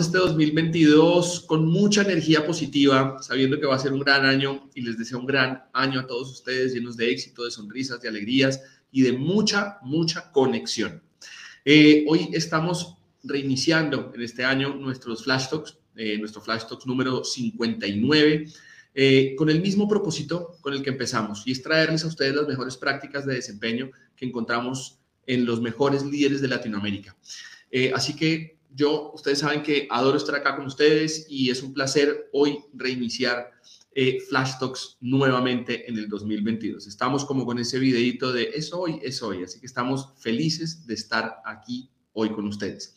este 0.00 0.18
2022 0.18 1.40
con 1.46 1.66
mucha 1.66 2.02
energía 2.02 2.46
positiva, 2.46 3.18
sabiendo 3.22 3.60
que 3.60 3.66
va 3.66 3.76
a 3.76 3.78
ser 3.78 3.92
un 3.92 4.00
gran 4.00 4.24
año 4.24 4.68
y 4.74 4.82
les 4.82 4.98
deseo 4.98 5.18
un 5.18 5.26
gran 5.26 5.64
año 5.72 6.00
a 6.00 6.06
todos 6.06 6.30
ustedes, 6.30 6.74
llenos 6.74 6.96
de 6.96 7.10
éxito, 7.10 7.44
de 7.44 7.50
sonrisas, 7.50 8.00
de 8.00 8.08
alegrías 8.08 8.62
y 8.90 9.02
de 9.02 9.12
mucha, 9.12 9.78
mucha 9.82 10.32
conexión. 10.32 11.02
Eh, 11.64 12.04
hoy 12.08 12.30
estamos 12.32 12.96
reiniciando 13.22 14.12
en 14.14 14.22
este 14.22 14.44
año 14.44 14.74
nuestros 14.74 15.24
Flash 15.24 15.48
Talks, 15.50 15.76
eh, 15.96 16.18
nuestro 16.18 16.40
Flash 16.40 16.66
Talks 16.66 16.86
número 16.86 17.22
59. 17.22 18.46
Eh, 18.92 19.36
con 19.36 19.48
el 19.48 19.60
mismo 19.60 19.88
propósito 19.88 20.56
con 20.60 20.74
el 20.74 20.82
que 20.82 20.90
empezamos, 20.90 21.44
y 21.46 21.52
es 21.52 21.62
traerles 21.62 22.02
a 22.02 22.08
ustedes 22.08 22.34
las 22.34 22.48
mejores 22.48 22.76
prácticas 22.76 23.24
de 23.24 23.34
desempeño 23.34 23.90
que 24.16 24.26
encontramos 24.26 24.98
en 25.26 25.44
los 25.44 25.60
mejores 25.60 26.04
líderes 26.04 26.40
de 26.40 26.48
Latinoamérica. 26.48 27.16
Eh, 27.70 27.92
así 27.94 28.16
que 28.16 28.58
yo, 28.74 29.12
ustedes 29.14 29.40
saben 29.40 29.62
que 29.62 29.86
adoro 29.90 30.16
estar 30.16 30.34
acá 30.34 30.56
con 30.56 30.66
ustedes 30.66 31.26
y 31.28 31.50
es 31.50 31.62
un 31.62 31.72
placer 31.72 32.28
hoy 32.32 32.58
reiniciar 32.72 33.50
eh, 33.94 34.18
Flash 34.28 34.58
Talks 34.58 34.96
nuevamente 35.00 35.88
en 35.88 35.98
el 35.98 36.08
2022. 36.08 36.86
Estamos 36.86 37.24
como 37.24 37.44
con 37.44 37.58
ese 37.58 37.78
videito 37.78 38.32
de 38.32 38.50
es 38.54 38.72
hoy, 38.72 39.00
es 39.02 39.22
hoy, 39.22 39.42
así 39.42 39.60
que 39.60 39.66
estamos 39.66 40.14
felices 40.18 40.86
de 40.86 40.94
estar 40.94 41.38
aquí 41.44 41.90
hoy 42.12 42.30
con 42.30 42.46
ustedes. 42.46 42.94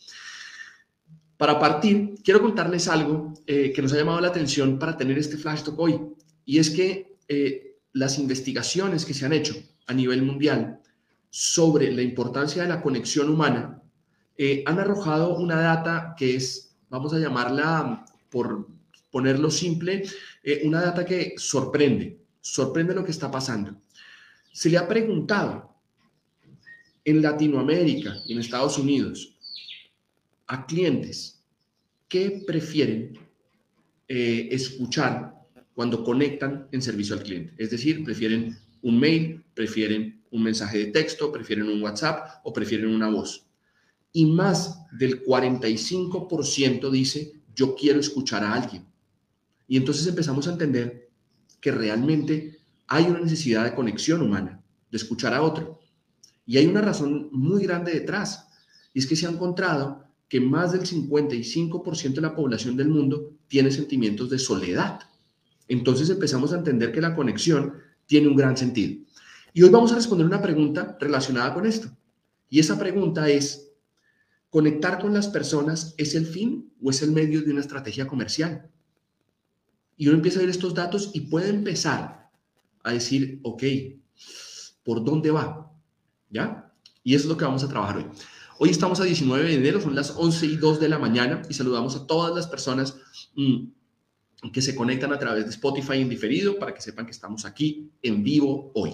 Para 1.36 1.58
partir, 1.58 2.14
quiero 2.22 2.40
contarles 2.40 2.88
algo 2.88 3.34
eh, 3.46 3.72
que 3.72 3.82
nos 3.82 3.92
ha 3.92 3.96
llamado 3.96 4.20
la 4.20 4.28
atención 4.28 4.78
para 4.78 4.96
tener 4.96 5.18
este 5.18 5.36
Flash 5.36 5.62
Talk 5.62 5.78
hoy, 5.78 6.00
y 6.44 6.58
es 6.58 6.70
que 6.70 7.14
las 7.94 8.18
investigaciones 8.18 9.04
que 9.04 9.14
se 9.14 9.24
han 9.24 9.32
hecho 9.32 9.54
a 9.86 9.94
nivel 9.94 10.22
mundial 10.22 10.80
sobre 11.30 11.90
la 11.92 12.02
importancia 12.02 12.62
de 12.62 12.68
la 12.68 12.82
conexión 12.82 13.28
humana, 13.28 13.82
eh, 14.36 14.62
han 14.66 14.78
arrojado 14.78 15.36
una 15.36 15.60
data 15.60 16.14
que 16.16 16.36
es, 16.36 16.76
vamos 16.88 17.12
a 17.14 17.18
llamarla, 17.18 18.04
por 18.30 18.68
ponerlo 19.10 19.50
simple, 19.50 20.02
eh, 20.42 20.62
una 20.64 20.80
data 20.80 21.04
que 21.04 21.34
sorprende, 21.36 22.18
sorprende 22.40 22.94
lo 22.94 23.04
que 23.04 23.12
está 23.12 23.30
pasando. 23.30 23.80
Se 24.52 24.68
le 24.68 24.78
ha 24.78 24.88
preguntado 24.88 25.72
en 27.04 27.22
Latinoamérica 27.22 28.16
y 28.26 28.32
en 28.32 28.40
Estados 28.40 28.78
Unidos 28.78 29.36
a 30.46 30.66
clientes 30.66 31.42
qué 32.08 32.42
prefieren 32.46 33.18
eh, 34.08 34.48
escuchar 34.50 35.34
cuando 35.74 36.04
conectan 36.04 36.68
en 36.72 36.82
servicio 36.82 37.14
al 37.14 37.22
cliente. 37.22 37.54
Es 37.58 37.70
decir, 37.70 38.04
prefieren 38.04 38.56
un 38.82 38.98
mail, 38.98 39.44
prefieren 39.54 40.22
un 40.30 40.42
mensaje 40.42 40.78
de 40.78 40.86
texto, 40.86 41.32
prefieren 41.32 41.68
un 41.68 41.82
WhatsApp 41.82 42.40
o 42.44 42.52
prefieren 42.52 42.88
una 42.88 43.08
voz. 43.08 43.43
Y 44.16 44.26
más 44.26 44.86
del 44.92 45.24
45% 45.24 46.88
dice, 46.88 47.32
yo 47.54 47.74
quiero 47.74 47.98
escuchar 47.98 48.44
a 48.44 48.54
alguien. 48.54 48.86
Y 49.66 49.76
entonces 49.76 50.06
empezamos 50.06 50.46
a 50.46 50.52
entender 50.52 51.10
que 51.60 51.72
realmente 51.72 52.60
hay 52.86 53.06
una 53.06 53.18
necesidad 53.18 53.64
de 53.64 53.74
conexión 53.74 54.22
humana, 54.22 54.62
de 54.90 54.96
escuchar 54.96 55.34
a 55.34 55.42
otro. 55.42 55.80
Y 56.46 56.58
hay 56.58 56.66
una 56.66 56.80
razón 56.80 57.28
muy 57.32 57.64
grande 57.64 57.92
detrás. 57.92 58.46
Y 58.92 59.00
es 59.00 59.06
que 59.06 59.16
se 59.16 59.26
ha 59.26 59.30
encontrado 59.30 60.04
que 60.28 60.40
más 60.40 60.70
del 60.70 60.82
55% 60.82 62.14
de 62.14 62.20
la 62.20 62.36
población 62.36 62.76
del 62.76 62.88
mundo 62.88 63.32
tiene 63.48 63.72
sentimientos 63.72 64.30
de 64.30 64.38
soledad. 64.38 65.00
Entonces 65.66 66.08
empezamos 66.08 66.52
a 66.52 66.58
entender 66.58 66.92
que 66.92 67.00
la 67.00 67.16
conexión 67.16 67.74
tiene 68.06 68.28
un 68.28 68.36
gran 68.36 68.56
sentido. 68.56 69.02
Y 69.52 69.62
hoy 69.62 69.70
vamos 69.70 69.90
a 69.90 69.96
responder 69.96 70.24
una 70.24 70.40
pregunta 70.40 70.96
relacionada 71.00 71.52
con 71.52 71.66
esto. 71.66 71.88
Y 72.48 72.60
esa 72.60 72.78
pregunta 72.78 73.28
es, 73.28 73.72
¿conectar 74.54 75.00
con 75.00 75.12
las 75.12 75.26
personas 75.26 75.96
es 75.98 76.14
el 76.14 76.26
fin 76.26 76.72
o 76.80 76.90
es 76.90 77.02
el 77.02 77.10
medio 77.10 77.42
de 77.42 77.50
una 77.50 77.60
estrategia 77.60 78.06
comercial? 78.06 78.70
Y 79.96 80.06
uno 80.06 80.18
empieza 80.18 80.38
a 80.38 80.42
ver 80.42 80.50
estos 80.50 80.74
datos 80.74 81.10
y 81.12 81.22
puede 81.22 81.48
empezar 81.48 82.30
a 82.84 82.92
decir, 82.92 83.40
ok, 83.42 83.64
¿por 84.84 85.02
dónde 85.02 85.32
va? 85.32 85.72
¿Ya? 86.30 86.72
Y 87.02 87.16
eso 87.16 87.24
es 87.24 87.30
lo 87.30 87.36
que 87.36 87.44
vamos 87.44 87.64
a 87.64 87.68
trabajar 87.68 87.96
hoy. 87.96 88.06
Hoy 88.60 88.70
estamos 88.70 89.00
a 89.00 89.02
19 89.02 89.42
de 89.42 89.54
enero, 89.54 89.80
son 89.80 89.96
las 89.96 90.14
11 90.16 90.46
y 90.46 90.56
2 90.56 90.78
de 90.78 90.88
la 90.88 91.00
mañana 91.00 91.42
y 91.50 91.54
saludamos 91.54 91.96
a 91.96 92.06
todas 92.06 92.32
las 92.32 92.46
personas 92.46 92.96
mm, 93.34 94.50
que 94.52 94.62
se 94.62 94.76
conectan 94.76 95.12
a 95.12 95.18
través 95.18 95.46
de 95.46 95.50
Spotify 95.50 95.94
en 95.94 96.08
diferido 96.08 96.60
para 96.60 96.72
que 96.72 96.80
sepan 96.80 97.06
que 97.06 97.10
estamos 97.10 97.44
aquí 97.44 97.90
en 98.02 98.22
vivo 98.22 98.70
hoy. 98.76 98.92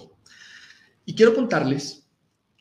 Y 1.05 1.15
quiero 1.15 1.35
contarles 1.35 2.09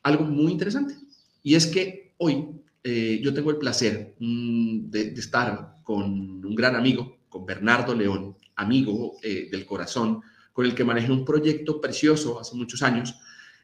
algo 0.03 0.25
muy 0.25 0.51
interesante. 0.51 0.97
Y 1.41 1.55
es 1.55 1.65
que 1.65 2.13
hoy 2.17 2.59
eh, 2.83 3.19
yo 3.21 3.33
tengo 3.33 3.51
el 3.51 3.57
placer 3.57 4.15
mm, 4.19 4.89
de, 4.89 5.13
estar 5.13 5.75
con 5.83 6.45
un 6.45 6.55
gran 6.55 6.75
amigo, 6.75 7.19
con 7.27 7.45
Bernardo 7.45 7.93
León, 7.93 8.37
amigo 8.55 9.17
eh, 9.21 9.49
del 9.51 9.65
corazón, 9.65 10.21
con 10.53 10.65
el 10.65 10.73
que 10.73 10.83
manejé 10.83 11.11
un 11.11 11.25
proyecto 11.25 11.81
precioso 11.81 12.39
hace 12.39 12.55
muchos 12.55 12.81
años. 12.81 13.15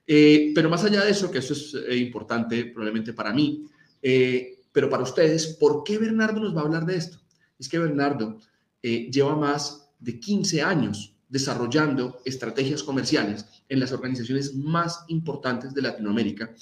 Eh, 0.06 0.52
pero 0.54 0.70
más 0.70 0.84
allá 0.84 1.04
de 1.04 1.12
eso, 1.12 1.32
que 1.32 1.40
eso 1.40 1.54
es 1.54 1.98
importante 1.98 2.66
probablemente 2.66 3.14
para 3.14 3.34
mí, 3.34 3.66
pero 4.72 4.88
para 4.90 5.02
ustedes, 5.02 5.48
¿por 5.60 5.84
qué 5.84 5.98
Bernardo 5.98 6.40
nos 6.40 6.56
va 6.56 6.62
a 6.62 6.66
hablar 6.66 6.86
de 6.86 6.98
esto? 6.98 7.18
Es 7.58 7.68
que 7.68 7.80
Bernardo 7.80 8.38
lleva 8.84 9.36
más 9.36 9.90
de 10.00 10.20
15 10.20 10.62
años 10.62 11.16
desarrollando 11.28 12.22
estrategias 12.24 12.84
comerciales 12.84 13.46
en 13.68 13.80
las 13.80 13.92
organizaciones 13.94 14.54
más 14.54 15.06
importantes 15.08 15.74
de 15.74 15.82
Latinoamérica 15.82 16.54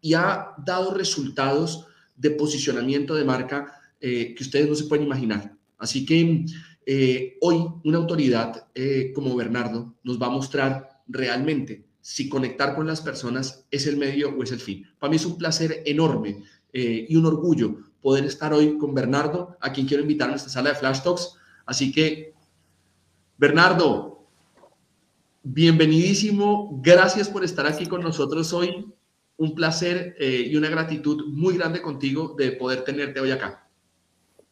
y 0.00 0.14
ha 0.14 0.54
dado 0.64 0.94
resultados 0.94 1.86
de 2.16 2.30
posicionamiento 2.30 3.14
de 3.14 3.24
marca 3.24 3.80
eh, 4.00 4.34
que 4.34 4.42
ustedes 4.42 4.68
no 4.68 4.74
se 4.74 4.84
pueden 4.84 5.06
imaginar. 5.06 5.54
Así 5.78 6.04
que 6.04 6.44
eh, 6.86 7.36
hoy 7.40 7.66
una 7.84 7.98
autoridad 7.98 8.66
como 9.14 9.36
Bernardo 9.36 9.94
nos 10.02 10.20
va 10.20 10.26
a 10.26 10.30
mostrar 10.30 11.02
realmente 11.06 11.84
si 12.00 12.28
conectar 12.28 12.74
con 12.74 12.86
las 12.86 13.00
personas 13.00 13.66
es 13.70 13.86
el 13.86 13.96
medio 13.96 14.30
o 14.30 14.42
es 14.42 14.52
el 14.52 14.60
fin. 14.60 14.86
Para 14.98 15.10
mí 15.10 15.16
es 15.16 15.26
un 15.26 15.38
placer 15.38 15.82
enorme 15.84 16.42
y 16.72 17.14
un 17.14 17.26
orgullo 17.26 17.78
poder 18.00 18.24
estar 18.24 18.52
hoy 18.52 18.78
con 18.78 18.94
Bernardo, 18.94 19.56
a 19.60 19.72
quien 19.72 19.86
quiero 19.86 20.02
invitar 20.02 20.30
a 20.30 20.34
esta 20.34 20.48
sala 20.48 20.70
de 20.70 20.76
Flash 20.76 21.02
Talks. 21.02 21.36
Así 21.66 21.92
que 21.92 22.34
Bernardo, 23.40 24.26
bienvenidísimo. 25.42 26.78
Gracias 26.82 27.28
por 27.28 27.44
estar 27.44 27.66
aquí 27.66 27.86
con 27.86 28.02
nosotros 28.02 28.52
hoy. 28.52 28.86
Un 29.40 29.54
placer 29.54 30.16
eh, 30.18 30.48
y 30.48 30.54
una 30.56 30.68
gratitud 30.68 31.24
muy 31.28 31.56
grande 31.56 31.80
contigo 31.80 32.34
de 32.36 32.52
poder 32.52 32.84
tenerte 32.84 33.20
hoy 33.20 33.30
acá. 33.30 33.66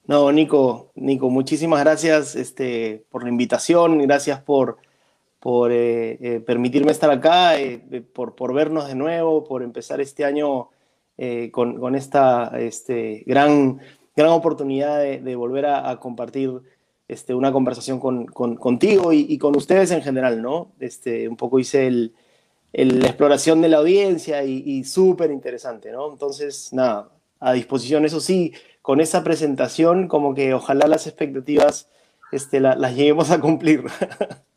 No, 0.06 0.32
Nico, 0.32 0.92
Nico, 0.94 1.28
muchísimas 1.28 1.80
gracias 1.80 2.34
este, 2.34 3.04
por 3.10 3.22
la 3.22 3.28
invitación, 3.28 3.98
gracias 3.98 4.40
por, 4.40 4.78
por 5.40 5.72
eh, 5.72 6.16
eh, 6.22 6.40
permitirme 6.40 6.90
estar 6.90 7.10
acá, 7.10 7.52
por, 8.14 8.34
por, 8.34 8.54
vernos 8.54 8.88
de 8.88 8.94
nuevo, 8.94 9.44
por 9.44 9.62
empezar 9.62 10.00
este 10.00 10.24
año 10.24 10.70
con, 11.52 11.78
con, 11.78 11.94
esta 11.94 12.50
este, 12.58 13.24
gran, 13.26 13.80
gran 14.16 14.30
oportunidad 14.30 15.02
de, 15.02 15.36
volver 15.36 15.66
a, 15.66 16.00
compartir 16.00 16.62
este, 17.08 17.34
una 17.34 17.52
conversación 17.52 18.00
con, 18.00 18.24
contigo 18.24 19.12
y, 19.12 19.36
con 19.36 19.54
ustedes 19.54 19.90
en 19.90 20.00
general, 20.00 20.40
¿no? 20.40 20.72
Este, 20.80 21.28
un 21.28 21.36
poco 21.36 21.58
hice 21.58 21.88
el, 21.88 22.14
la 22.72 23.06
exploración 23.06 23.60
de 23.60 23.68
la 23.68 23.78
audiencia 23.78 24.44
y, 24.44 24.84
súper 24.84 25.30
interesante, 25.30 25.90
¿no? 25.90 26.12
Entonces, 26.12 26.72
nada, 26.72 27.10
a 27.40 27.52
disposición, 27.52 28.04
eso 28.04 28.20
sí, 28.20 28.52
con 28.82 29.00
esa 29.00 29.24
presentación, 29.24 30.08
como 30.08 30.34
que 30.34 30.54
ojalá 30.54 30.86
las 30.86 31.06
expectativas 31.06 31.88
este, 32.32 32.60
las 32.60 32.94
lleguemos 32.94 33.30
a 33.30 33.40
cumplir. 33.40 33.84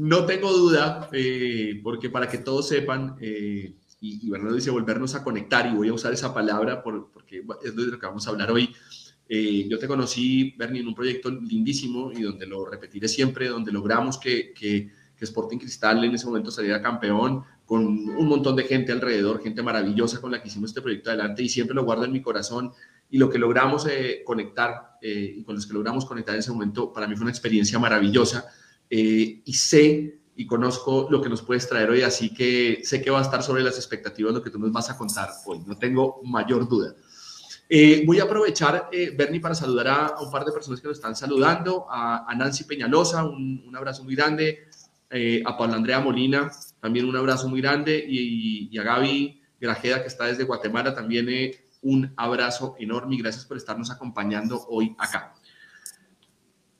No 0.00 0.26
tengo 0.26 0.52
duda, 0.52 1.08
eh, 1.10 1.80
porque 1.82 2.08
para 2.08 2.28
que 2.28 2.38
todos 2.38 2.68
sepan, 2.68 3.16
eh, 3.20 3.74
y, 4.00 4.30
Bernardo 4.30 4.54
dice 4.54 4.70
volvernos 4.70 5.16
a 5.16 5.24
conectar, 5.24 5.66
y 5.66 5.74
voy 5.74 5.88
a 5.88 5.92
usar 5.92 6.12
esa 6.12 6.32
palabra 6.32 6.84
porque 6.84 7.42
es 7.64 7.74
de 7.74 7.86
lo 7.86 7.98
que 7.98 8.06
vamos 8.06 8.24
a 8.24 8.30
hablar 8.30 8.52
hoy, 8.52 8.72
eh, 9.28 9.66
yo 9.68 9.76
te 9.76 9.88
conocí, 9.88 10.54
Bernie, 10.56 10.82
en 10.82 10.88
un 10.88 10.94
proyecto 10.94 11.30
lindísimo 11.30 12.12
y 12.12 12.22
donde 12.22 12.46
lo 12.46 12.64
repetiré 12.64 13.08
siempre, 13.08 13.48
donde 13.48 13.72
logramos 13.72 14.18
que, 14.18 14.54
que, 14.54 14.90
que, 15.18 15.24
Sporting 15.24 15.58
Cristal 15.58 16.04
en 16.04 16.14
ese 16.14 16.26
momento 16.26 16.50
saliera 16.50 16.80
campeón, 16.80 17.44
con 17.66 17.84
un 17.84 18.28
montón 18.28 18.56
de 18.56 18.64
gente 18.64 18.92
alrededor, 18.92 19.42
gente 19.42 19.62
maravillosa 19.62 20.20
con 20.20 20.30
la 20.30 20.40
que 20.40 20.48
hicimos 20.48 20.70
este 20.70 20.80
proyecto 20.80 21.10
adelante 21.10 21.42
y 21.42 21.48
siempre 21.48 21.74
lo 21.74 21.84
guardo 21.84 22.04
en 22.04 22.12
mi 22.12 22.22
corazón. 22.22 22.72
Y 23.10 23.18
lo 23.18 23.30
que 23.30 23.38
logramos 23.38 23.86
eh, 23.86 24.22
conectar 24.24 24.98
eh, 25.02 25.34
y 25.38 25.42
con 25.42 25.54
los 25.54 25.66
que 25.66 25.72
logramos 25.72 26.04
conectar 26.04 26.34
en 26.34 26.40
ese 26.40 26.52
momento, 26.52 26.92
para 26.92 27.06
mí 27.06 27.16
fue 27.16 27.22
una 27.22 27.30
experiencia 27.30 27.78
maravillosa 27.78 28.46
y 28.90 29.52
sé 29.52 30.18
y 30.38 30.46
conozco 30.46 31.08
lo 31.10 31.20
que 31.20 31.28
nos 31.28 31.42
puedes 31.42 31.68
traer 31.68 31.90
hoy, 31.90 32.02
así 32.02 32.32
que 32.32 32.80
sé 32.84 33.02
que 33.02 33.10
va 33.10 33.18
a 33.18 33.22
estar 33.22 33.42
sobre 33.42 33.64
las 33.64 33.76
expectativas 33.76 34.32
lo 34.32 34.40
que 34.40 34.50
tú 34.50 34.58
nos 34.60 34.70
vas 34.70 34.88
a 34.88 34.96
contar 34.96 35.30
hoy, 35.44 35.58
no 35.66 35.76
tengo 35.76 36.20
mayor 36.22 36.68
duda. 36.68 36.94
Eh, 37.68 38.04
voy 38.06 38.20
a 38.20 38.22
aprovechar, 38.22 38.88
eh, 38.92 39.12
Bernie, 39.16 39.40
para 39.40 39.56
saludar 39.56 39.88
a, 39.88 40.20
un 40.20 40.30
par 40.30 40.44
de 40.44 40.52
personas 40.52 40.80
que 40.80 40.86
nos 40.86 40.96
están 40.96 41.16
saludando, 41.16 41.86
a, 41.90 42.32
Nancy 42.36 42.64
Peñalosa, 42.64 43.24
un, 43.24 43.74
abrazo 43.74 44.04
muy 44.04 44.14
grande, 44.14 44.67
eh, 45.10 45.42
a 45.46 45.56
Pablo 45.56 45.74
Andrea 45.74 46.00
Molina, 46.00 46.50
también 46.80 47.06
un 47.06 47.16
abrazo 47.16 47.48
muy 47.48 47.60
grande, 47.60 48.04
y, 48.06 48.76
a 48.78 48.82
Gaby 48.82 49.40
Grajeda, 49.60 50.02
que 50.02 50.08
está 50.08 50.26
desde 50.26 50.44
Guatemala, 50.44 50.94
también 50.94 51.28
eh, 51.28 51.68
un 51.82 52.12
abrazo 52.16 52.76
enorme 52.78 53.14
y 53.14 53.18
gracias 53.18 53.44
por 53.46 53.56
estarnos 53.56 53.90
acompañando 53.90 54.66
hoy 54.68 54.94
acá. 54.98 55.34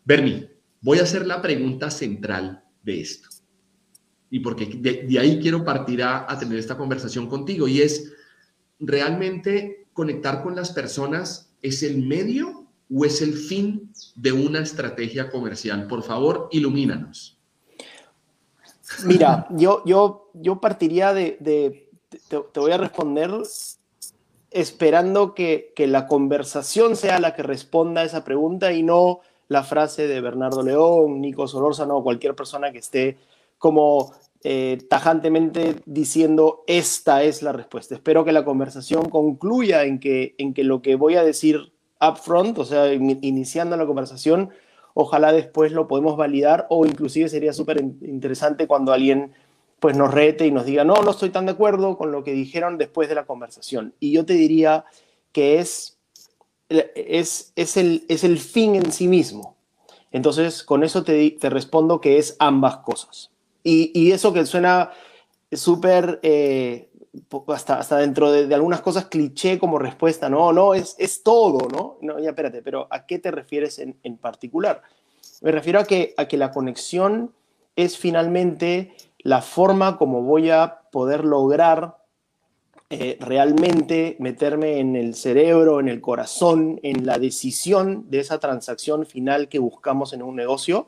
Bernie, 0.04 0.50
voy 0.80 0.98
a 0.98 1.02
hacer 1.02 1.26
la 1.26 1.40
pregunta 1.40 1.90
central 1.90 2.64
de 2.82 3.00
esto. 3.00 3.28
Y 4.30 4.40
porque 4.40 4.66
de, 4.66 5.18
ahí 5.18 5.40
quiero 5.40 5.64
partir 5.64 6.02
a, 6.02 6.30
a 6.30 6.38
tener 6.38 6.58
esta 6.58 6.76
conversación 6.76 7.28
contigo. 7.28 7.66
Y 7.66 7.80
es, 7.80 8.12
¿realmente 8.78 9.86
conectar 9.94 10.42
con 10.42 10.54
las 10.54 10.72
personas 10.72 11.56
es 11.62 11.82
el 11.82 12.04
medio 12.04 12.68
o 12.90 13.04
es 13.04 13.22
el 13.22 13.32
fin 13.32 13.90
de 14.16 14.32
una 14.32 14.60
estrategia 14.60 15.30
comercial? 15.30 15.86
Por 15.86 16.02
favor, 16.02 16.48
ilumínanos. 16.52 17.37
Mira, 19.04 19.46
yo, 19.50 19.82
yo, 19.84 20.30
yo 20.34 20.60
partiría 20.60 21.12
de, 21.12 21.38
te, 22.28 22.60
voy 22.60 22.72
a 22.72 22.78
responder 22.78 23.30
esperando 24.50 25.34
que, 25.34 25.72
que, 25.76 25.86
la 25.86 26.06
conversación 26.06 26.96
sea 26.96 27.20
la 27.20 27.34
que 27.34 27.42
responda 27.42 28.00
a 28.00 28.04
esa 28.04 28.24
pregunta 28.24 28.72
y 28.72 28.82
no 28.82 29.20
la 29.48 29.62
frase 29.62 30.06
de 30.06 30.20
Bernardo 30.20 30.62
León, 30.62 31.20
Nico 31.20 31.48
Solórzano 31.48 31.98
o 31.98 32.02
cualquier 32.02 32.34
persona 32.34 32.72
que 32.72 32.78
esté 32.78 33.16
como 33.58 34.14
eh, 34.44 34.78
tajantemente 34.88 35.76
diciendo 35.84 36.62
esta 36.66 37.22
es 37.24 37.42
la 37.42 37.52
respuesta. 37.52 37.94
Espero 37.94 38.24
que 38.24 38.32
la 38.32 38.44
conversación 38.44 39.08
concluya 39.08 39.84
en 39.84 39.98
que, 39.98 40.34
en 40.38 40.54
que 40.54 40.64
lo 40.64 40.80
que 40.80 40.94
voy 40.94 41.16
a 41.16 41.24
decir 41.24 41.72
upfront, 42.00 42.56
o 42.58 42.64
sea, 42.64 42.92
iniciando 42.92 43.76
la 43.76 43.86
conversación, 43.86 44.50
ojalá 45.00 45.32
después 45.32 45.70
lo 45.70 45.86
podemos 45.86 46.16
validar 46.16 46.66
o 46.70 46.84
inclusive 46.84 47.28
sería 47.28 47.52
súper 47.52 47.80
interesante 47.80 48.66
cuando 48.66 48.92
alguien 48.92 49.32
pues 49.78 49.96
nos 49.96 50.12
rete 50.12 50.44
y 50.44 50.50
nos 50.50 50.66
diga, 50.66 50.82
no, 50.82 50.94
no 51.04 51.12
estoy 51.12 51.30
tan 51.30 51.46
de 51.46 51.52
acuerdo 51.52 51.96
con 51.96 52.10
lo 52.10 52.24
que 52.24 52.32
dijeron 52.32 52.78
después 52.78 53.08
de 53.08 53.14
la 53.14 53.24
conversación. 53.24 53.94
Y 54.00 54.10
yo 54.10 54.26
te 54.26 54.32
diría 54.32 54.86
que 55.30 55.60
es, 55.60 55.98
es, 56.68 57.52
es, 57.54 57.76
el, 57.76 58.06
es 58.08 58.24
el 58.24 58.40
fin 58.40 58.74
en 58.74 58.90
sí 58.90 59.06
mismo. 59.06 59.54
Entonces, 60.10 60.64
con 60.64 60.82
eso 60.82 61.04
te, 61.04 61.30
te 61.30 61.48
respondo 61.48 62.00
que 62.00 62.18
es 62.18 62.34
ambas 62.40 62.78
cosas. 62.78 63.30
Y, 63.62 63.92
y 63.94 64.10
eso 64.10 64.32
que 64.32 64.46
suena 64.46 64.90
súper, 65.52 66.18
eh, 66.24 66.87
hasta, 67.48 67.78
hasta 67.78 67.98
dentro 67.98 68.30
de, 68.30 68.54
algunas 68.54 68.80
cosas 68.80 69.06
cliché 69.06 69.58
como 69.58 69.78
respuesta, 69.78 70.28
no, 70.28 70.52
no, 70.52 70.74
es, 70.74 70.96
es 70.98 71.22
todo, 71.22 71.68
¿no? 71.68 71.98
No, 72.00 72.18
ya 72.18 72.30
espérate, 72.30 72.62
pero 72.62 72.86
¿a 72.90 73.06
qué 73.06 73.18
te 73.18 73.30
refieres 73.30 73.78
en, 73.78 73.98
en 74.02 74.16
particular? 74.16 74.82
Me 75.40 75.52
refiero 75.52 75.80
a 75.80 75.84
que, 75.84 76.14
a 76.16 76.26
que 76.26 76.36
la 76.36 76.50
conexión 76.50 77.32
es 77.76 77.96
finalmente 77.96 78.94
la 79.18 79.42
forma 79.42 79.96
como 79.98 80.22
voy 80.22 80.50
a 80.50 80.80
poder 80.90 81.24
lograr 81.24 81.98
eh, 82.90 83.18
realmente 83.20 84.16
meterme 84.18 84.78
en 84.78 84.96
el 84.96 85.14
cerebro, 85.14 85.78
en 85.78 85.88
el 85.88 86.00
corazón, 86.00 86.80
en 86.82 87.04
la 87.04 87.18
decisión 87.18 88.08
de 88.08 88.20
esa 88.20 88.40
transacción 88.40 89.04
final 89.04 89.48
que 89.48 89.58
buscamos 89.58 90.14
en 90.14 90.22
un 90.22 90.36
negocio, 90.36 90.86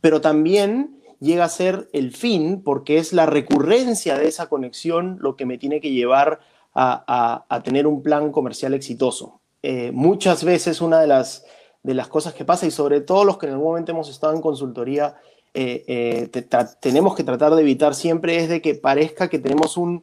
pero 0.00 0.20
también 0.20 1.01
llega 1.22 1.44
a 1.44 1.48
ser 1.48 1.88
el 1.92 2.12
fin 2.12 2.62
porque 2.62 2.98
es 2.98 3.12
la 3.12 3.26
recurrencia 3.26 4.18
de 4.18 4.26
esa 4.26 4.48
conexión 4.48 5.18
lo 5.20 5.36
que 5.36 5.46
me 5.46 5.56
tiene 5.56 5.80
que 5.80 5.92
llevar 5.92 6.40
a, 6.74 7.62
tener 7.64 7.86
un 7.86 8.02
plan 8.02 8.32
comercial 8.32 8.74
exitoso. 8.74 9.40
Eh, 9.62 9.92
muchas 9.92 10.42
veces 10.42 10.80
una 10.80 11.00
de 11.00 11.06
las, 11.06 11.44
de 11.82 11.94
las 11.94 12.08
cosas 12.08 12.34
que 12.34 12.44
pasa, 12.44 12.66
y 12.66 12.70
sobre 12.70 13.02
todo 13.02 13.24
los 13.24 13.38
que 13.38 13.46
en 13.46 13.52
algún 13.52 13.68
momento 13.68 13.92
hemos 13.92 14.08
estado 14.08 14.34
en 14.34 14.40
consultoría, 14.40 15.16
eh, 15.54 15.84
eh, 15.86 16.42
tenemos 16.80 17.14
que 17.14 17.24
tratar 17.24 17.54
de 17.54 17.60
evitar 17.60 17.94
siempre 17.94 18.38
es 18.38 18.48
de 18.48 18.62
que 18.62 18.74
parezca 18.74 19.28
que 19.28 19.38
tenemos 19.38 19.76
un, 19.76 20.02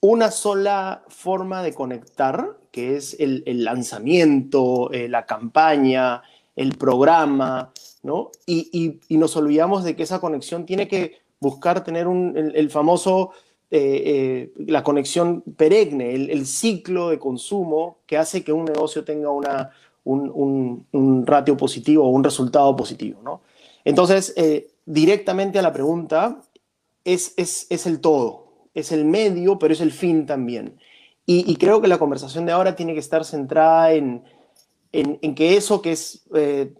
una 0.00 0.30
sola 0.30 1.02
forma 1.08 1.62
de 1.62 1.72
conectar, 1.72 2.58
que 2.70 2.96
es 2.96 3.16
el, 3.18 3.42
lanzamiento, 3.64 4.90
la 4.92 5.24
campaña, 5.24 6.22
el 6.54 6.76
programa, 6.76 7.72
Y, 8.46 9.00
nos 9.10 9.36
olvidamos 9.36 9.84
de 9.84 9.96
que 9.96 10.02
esa 10.02 10.20
conexión 10.20 10.66
tiene 10.66 10.88
que 10.88 11.18
buscar 11.40 11.84
tener 11.84 12.06
el, 12.06 12.70
famoso, 12.70 13.30
la 13.70 14.82
conexión 14.82 15.42
perenne, 15.56 16.14
el, 16.14 16.46
ciclo 16.46 17.10
de 17.10 17.18
consumo 17.18 17.98
que 18.06 18.16
hace 18.16 18.44
que 18.44 18.52
un 18.52 18.64
negocio 18.64 19.04
tenga 19.04 19.30
una, 19.30 19.70
un, 20.04 20.86
un 20.92 21.26
ratio 21.26 21.56
positivo 21.56 22.04
o 22.04 22.08
un 22.08 22.24
resultado 22.24 22.74
positivo. 22.76 23.40
Entonces, 23.84 24.34
directamente 24.86 25.58
a 25.58 25.62
la 25.62 25.72
pregunta, 25.72 26.40
es, 27.04 27.34
es, 27.36 27.86
el 27.86 28.00
todo, 28.00 28.68
es 28.74 28.92
el 28.92 29.04
medio, 29.04 29.58
pero 29.58 29.74
es 29.74 29.80
el 29.80 29.92
fin 29.92 30.26
también. 30.26 30.78
Y, 31.26 31.56
creo 31.56 31.80
que 31.80 31.88
la 31.88 31.98
conversación 31.98 32.44
de 32.44 32.52
ahora 32.52 32.76
tiene 32.76 32.92
que 32.92 33.00
estar 33.00 33.24
centrada 33.24 33.92
en, 33.92 34.24
en, 34.94 35.34
que 35.34 35.56
eso 35.56 35.82
que 35.82 35.92
es 35.92 36.22
eh, 36.34 36.72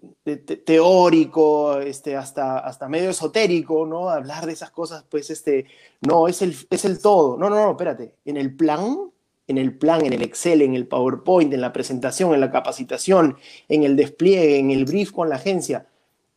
teórico, 0.65 1.81
este, 1.81 2.17
hasta, 2.17 2.59
hasta 2.59 2.89
medio 2.89 3.11
esotérico, 3.11 3.87
¿no? 3.87 4.09
Hablar 4.09 4.47
de 4.47 4.53
esas 4.53 4.71
cosas, 4.71 5.05
pues, 5.11 5.31
este, 5.31 5.67
no, 6.01 6.29
es 6.29 6.41
el, 6.43 6.57
es 6.71 6.85
el 6.85 7.01
todo. 7.01 7.37
No, 7.37 7.51
no, 7.51 7.57
no, 7.57 7.71
espérate. 7.73 8.15
En 8.25 8.37
el 8.37 8.55
plan, 8.55 9.11
en 9.49 9.59
el 9.59 9.77
plan, 9.77 10.07
en 10.07 10.13
el 10.13 10.23
Excel, 10.23 10.63
en 10.63 10.75
el 10.75 10.87
PowerPoint, 10.87 11.53
en 11.53 11.61
la 11.61 11.73
presentación, 11.73 12.33
en 12.35 12.41
la 12.41 12.53
capacitación, 12.53 13.37
en 13.69 13.83
el 13.83 13.97
despliegue, 13.97 14.59
en 14.59 14.71
el 14.71 14.85
brief 14.85 15.11
con 15.11 15.29
la 15.29 15.37
agencia, 15.37 15.89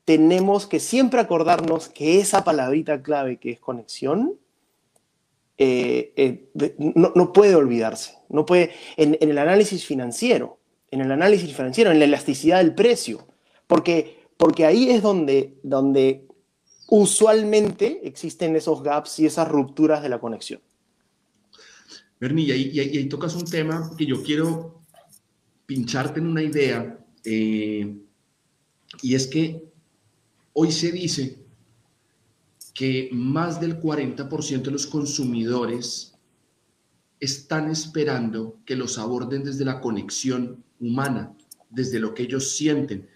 tenemos 0.04 0.66
que 0.66 0.80
siempre 0.80 1.20
acordarnos 1.20 1.90
que 1.90 2.20
esa 2.20 2.44
palabrita 2.44 3.04
clave 3.04 3.38
que 3.38 3.52
es 3.52 3.60
conexión 3.60 4.40
eh, 5.60 6.14
eh, 6.16 6.76
no, 6.78 7.34
puede 7.34 7.56
olvidarse. 7.56 8.16
No 8.30 8.46
puede, 8.46 8.72
en, 8.96 9.18
el 9.20 9.38
análisis 9.38 9.86
financiero, 9.86 10.57
en 10.92 11.02
el 11.02 11.12
análisis 11.12 11.56
financiero, 11.56 11.92
en 11.92 12.00
la 12.00 12.06
elasticidad 12.06 12.58
del 12.58 12.76
precio, 12.76 13.28
porque, 13.68 14.26
porque 14.38 14.66
ahí 14.66 14.90
es 14.90 15.02
donde, 15.02 15.60
donde 15.64 16.28
usualmente 16.90 18.02
existen 18.04 18.56
esos 18.56 18.82
gaps 18.82 19.20
y 19.20 19.26
esas 19.26 19.48
rupturas 19.48 20.02
de 20.02 20.10
la 20.10 20.20
conexión. 20.20 20.62
Bernie, 22.20 22.56
y 22.56 22.80
ahí, 22.80 23.10
tocas 23.10 23.36
un 23.36 23.46
tema 23.46 23.92
que 23.98 24.06
yo 24.06 24.24
quiero 24.24 24.82
pincharte 25.66 26.20
en 26.20 26.28
una 26.28 26.42
idea, 26.42 26.98
eh, 27.24 27.96
y 29.02 29.16
es 29.16 29.28
que 29.28 29.68
Hoy 30.60 30.72
se 30.72 30.92
dice 30.92 31.46
que 32.74 33.10
más 33.12 33.62
del 33.62 33.80
40% 33.80 34.64
de 34.64 34.72
los 34.72 34.88
consumidores 34.88 36.18
están 37.20 37.70
esperando 37.70 38.58
que 38.66 38.76
los 38.76 38.98
aborden 38.98 39.44
desde 39.44 39.66
la 39.66 39.80
conexión 39.80 40.64
humana, 40.80 41.34
desde 41.70 42.00
lo 42.00 42.14
que 42.14 42.24
ellos 42.24 42.52
sienten. 42.52 43.08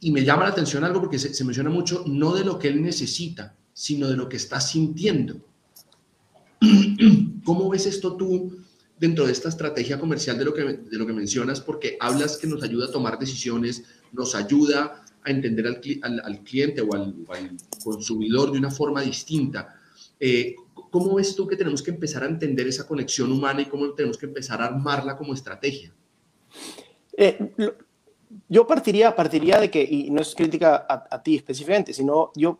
Y 0.00 0.12
me 0.12 0.24
llama 0.24 0.44
la 0.44 0.50
atención 0.50 0.84
algo 0.84 1.00
porque 1.00 1.18
se, 1.18 1.44
menciona 1.44 1.70
mucho 1.70 2.04
no 2.06 2.34
de 2.34 2.44
lo 2.44 2.58
que 2.58 2.68
él 2.68 2.82
necesita, 2.82 3.56
sino 3.72 4.08
de 4.08 4.16
lo 4.16 4.28
que 4.28 4.36
está 4.36 4.60
sintiendo. 4.60 5.40
¿Cómo 7.44 7.68
ves 7.68 7.86
esto 7.86 8.16
tú 8.16 8.58
dentro 8.98 9.26
de 9.26 9.32
esta 9.32 9.48
estrategia 9.48 9.98
comercial 9.98 10.38
de 10.38 10.44
lo 10.44 10.54
que, 10.54 10.62
de 10.62 10.98
lo 10.98 11.06
que 11.06 11.12
mencionas? 11.12 11.60
Porque 11.60 11.96
hablas 12.00 12.36
que 12.36 12.46
nos 12.46 12.62
ayuda 12.62 12.86
a 12.86 12.92
tomar 12.92 13.18
decisiones, 13.18 13.84
nos 14.12 14.34
ayuda 14.34 15.04
a 15.24 15.30
entender 15.30 15.66
al, 15.66 16.20
al, 16.24 16.42
cliente 16.42 16.80
o 16.80 16.94
al, 16.94 17.14
consumidor 17.82 18.52
de 18.52 18.58
una 18.58 18.70
forma 18.70 19.02
distinta. 19.02 19.80
Eh, 20.20 20.54
¿Cómo 20.90 21.16
ves 21.16 21.34
tú 21.34 21.46
que 21.46 21.56
tenemos 21.56 21.82
que 21.82 21.90
empezar 21.90 22.22
a 22.22 22.26
entender 22.26 22.66
esa 22.66 22.86
conexión 22.86 23.30
humana 23.30 23.62
y 23.62 23.66
cómo 23.66 23.92
tenemos 23.92 24.16
que 24.16 24.26
empezar 24.26 24.62
a 24.62 24.66
armarla 24.66 25.16
como 25.16 25.34
estrategia? 25.34 25.92
Eh, 27.16 27.52
yo 28.48 28.66
partiría, 28.66 29.16
partiría 29.16 29.58
de 29.58 29.70
que, 29.70 29.82
y 29.82 30.10
no 30.10 30.20
es 30.20 30.34
crítica 30.34 30.86
a, 30.88 31.22
ti 31.22 31.36
específicamente, 31.36 31.92
sino 31.92 32.30
yo 32.34 32.58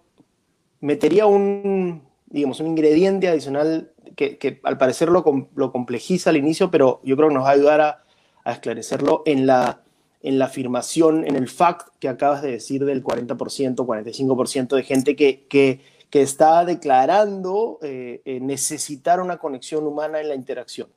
metería 0.80 1.26
un, 1.26 2.02
digamos, 2.26 2.60
un 2.60 2.68
ingrediente 2.68 3.28
adicional 3.28 3.92
que, 4.16 4.60
al 4.64 4.78
parecer 4.78 5.08
lo, 5.10 5.24
lo, 5.54 5.72
complejiza 5.72 6.30
al 6.30 6.36
inicio, 6.36 6.70
pero 6.70 7.00
yo 7.04 7.16
creo 7.16 7.28
que 7.28 7.34
nos 7.34 7.44
va 7.44 7.50
a 7.50 7.52
ayudar 7.52 7.80
a, 7.80 8.04
a 8.44 8.52
esclarecerlo 8.52 9.22
en 9.26 9.46
la, 9.46 9.82
en 10.22 10.38
la 10.38 10.46
afirmación, 10.46 11.24
en 11.26 11.36
el 11.36 11.48
fact 11.48 11.88
que 11.98 12.08
acabas 12.08 12.42
de 12.42 12.50
decir 12.50 12.84
del 12.84 13.04
40%, 13.04 13.36
45% 13.36 14.76
de 14.76 14.82
gente 14.82 15.16
que, 15.16 15.46
que, 15.48 15.80
que 16.10 16.22
está 16.22 16.64
declarando 16.64 17.78
eh, 17.82 18.22
eh, 18.24 18.40
necesitar 18.40 19.20
una 19.20 19.38
conexión 19.38 19.86
humana 19.86 20.20
en 20.20 20.28
la 20.28 20.34
interacción. 20.34 20.88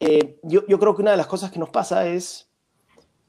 Eh, 0.00 0.38
yo, 0.42 0.66
yo, 0.66 0.78
creo 0.78 0.94
que 0.94 1.02
una 1.02 1.10
de 1.10 1.16
las 1.16 1.26
cosas 1.26 1.50
que 1.50 1.58
nos 1.58 1.70
pasa 1.70 2.06
es 2.06 2.48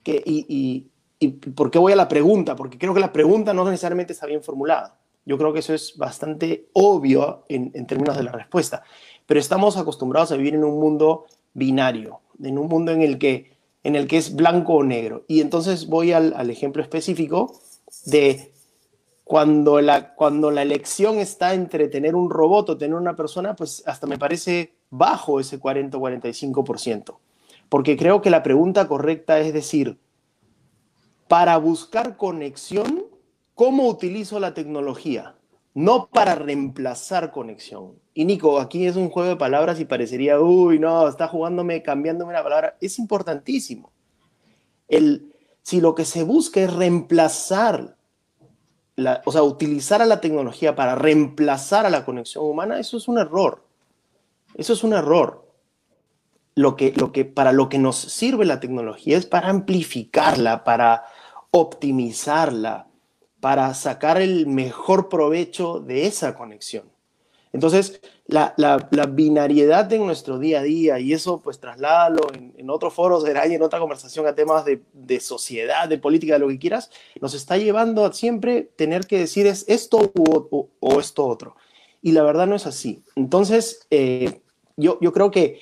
que, 0.03 0.21
y, 0.25 0.45
y, 0.47 0.91
y, 1.19 1.29
por 1.29 1.71
qué 1.71 1.79
voy 1.79 1.93
a 1.93 1.95
la 1.95 2.07
pregunta, 2.07 2.55
porque 2.55 2.77
creo 2.77 2.93
que 2.93 2.99
la 2.99 3.11
pregunta 3.11 3.53
no 3.53 3.65
necesariamente 3.65 4.13
está 4.13 4.25
bien 4.25 4.43
formulada. 4.43 4.99
Yo 5.25 5.37
creo 5.37 5.51
que 5.53 5.59
eso 5.59 5.73
es 5.73 5.97
bastante 5.97 6.69
obvio 6.73 7.45
en, 7.49 7.71
en 7.73 7.85
términos 7.85 8.17
de 8.17 8.23
la 8.23 8.31
respuesta, 8.31 8.83
pero 9.25 9.39
estamos 9.39 9.77
acostumbrados 9.77 10.31
a 10.31 10.37
vivir 10.37 10.55
en 10.55 10.63
un 10.63 10.79
mundo 10.79 11.25
binario, 11.53 12.21
en 12.41 12.57
un 12.57 12.67
mundo 12.67 12.91
en 12.91 13.01
el 13.01 13.17
que 13.17 13.59
en 13.83 13.95
el 13.95 14.07
que 14.07 14.17
es 14.17 14.35
blanco 14.35 14.75
o 14.75 14.83
negro. 14.83 15.25
Y 15.27 15.41
entonces 15.41 15.87
voy 15.87 16.11
al, 16.11 16.49
ejemplo 16.49 16.81
específico 16.81 17.59
de 18.05 18.51
cuando 19.23 19.81
la, 19.81 20.15
cuando 20.15 20.51
la 20.51 20.63
elección 20.63 21.19
está 21.19 21.53
entre 21.53 21.87
tener 21.87 22.15
un 22.15 22.29
robot 22.29 22.69
o 22.69 22.77
tener 22.77 22.95
una 22.95 23.15
persona, 23.15 23.55
pues 23.55 23.83
hasta 23.85 24.07
me 24.07 24.17
parece 24.17 24.73
bajo 24.89 25.39
ese 25.39 25.59
40-45%. 25.59 27.17
Porque 27.69 27.97
creo 27.97 28.21
que 28.21 28.29
la 28.29 28.43
pregunta 28.43 28.87
correcta 28.87 29.39
es 29.39 29.53
decir, 29.53 29.99
para 31.27 31.57
buscar 31.57 32.17
conexión, 32.17 33.03
¿cómo 33.53 33.87
utilizo 33.87 34.39
la 34.39 34.53
tecnología? 34.53 35.35
No 35.75 36.07
para 36.07 36.33
reemplazar 36.33 37.31
conexión. 37.31 37.93
Y 38.15 38.25
Nico, 38.25 38.59
aquí 38.59 38.87
es 38.87 38.95
un 38.95 39.09
juego 39.09 39.29
de 39.29 39.35
palabras 39.35 39.79
y 39.79 39.85
parecería, 39.85 40.39
uy, 40.39 40.79
no, 40.79 41.07
está 41.07 41.27
jugándome, 41.27 41.83
cambiándome 41.83 42.31
una 42.31 42.43
palabra. 42.43 42.75
Es 42.81 42.97
importantísimo. 42.97 43.91
El, 44.87 45.31
si 45.61 45.79
lo 45.79 45.93
que 45.93 46.03
se 46.03 46.23
busca 46.23 46.59
es 46.61 46.73
reemplazar, 46.73 47.95
la, 48.95 49.21
o 49.25 49.31
sea, 49.31 49.43
utilizar 49.43 50.01
a 50.01 50.07
la 50.07 50.19
tecnología 50.19 50.75
para 50.75 50.95
reemplazar 50.95 51.85
a 51.85 51.91
la 51.91 52.03
conexión 52.03 52.45
humana, 52.45 52.79
eso 52.79 52.97
es 52.97 53.07
un 53.07 53.19
error. 53.19 53.68
Eso 54.59 54.73
es 54.73 54.83
un 54.83 54.91
error. 54.91 55.47
Lo 56.53 56.75
que, 56.75 56.91
lo 56.91 57.13
que, 57.13 57.23
para 57.23 57.53
lo 57.53 57.69
que 57.69 57.77
nos 57.77 57.95
sirve 57.95 58.43
la 58.43 58.59
tecnología 58.59 59.17
es 59.17 59.25
para 59.25 59.47
amplificarla, 59.47 60.65
para 60.65 61.05
optimizarla, 61.51 62.87
para 63.39 63.73
sacar 63.73 64.21
el 64.21 64.47
mejor 64.47 65.07
provecho 65.07 65.79
de 65.79 66.07
esa 66.07 66.35
conexión. 66.35 66.91
Entonces, 67.53 68.01
la, 68.27 68.53
binariedad 69.09 69.91
en 69.93 70.05
nuestro 70.05 70.37
día 70.37 70.59
a 70.59 70.63
día, 70.63 70.99
y 70.99 71.13
eso 71.13 71.39
pues 71.41 71.61
trasládalo 71.61 72.27
en, 72.33 72.53
en 72.57 72.69
otros 72.69 72.93
foros, 72.93 73.23
será 73.23 73.45
en 73.45 73.63
otra 73.63 73.79
conversación 73.79 74.27
a 74.27 74.35
temas 74.35 74.65
de, 74.65 75.19
sociedad, 75.21 75.87
de 75.87 75.97
política, 75.97 76.33
de 76.33 76.39
lo 76.39 76.49
que 76.49 76.59
quieras, 76.59 76.91
nos 77.21 77.33
está 77.33 77.55
llevando 77.57 78.05
a 78.05 78.11
siempre 78.11 78.69
tener 78.75 79.07
que 79.07 79.19
decir 79.19 79.47
es 79.47 79.63
esto 79.69 80.11
o, 80.13 80.99
esto 80.99 81.25
otro. 81.25 81.55
Y 82.01 82.11
la 82.11 82.23
verdad 82.23 82.45
no 82.45 82.57
es 82.57 82.67
así. 82.67 83.03
Entonces, 83.15 83.87
eh, 83.89 84.41
yo, 84.79 84.97
yo 85.01 85.13
creo 85.13 85.29
que, 85.31 85.59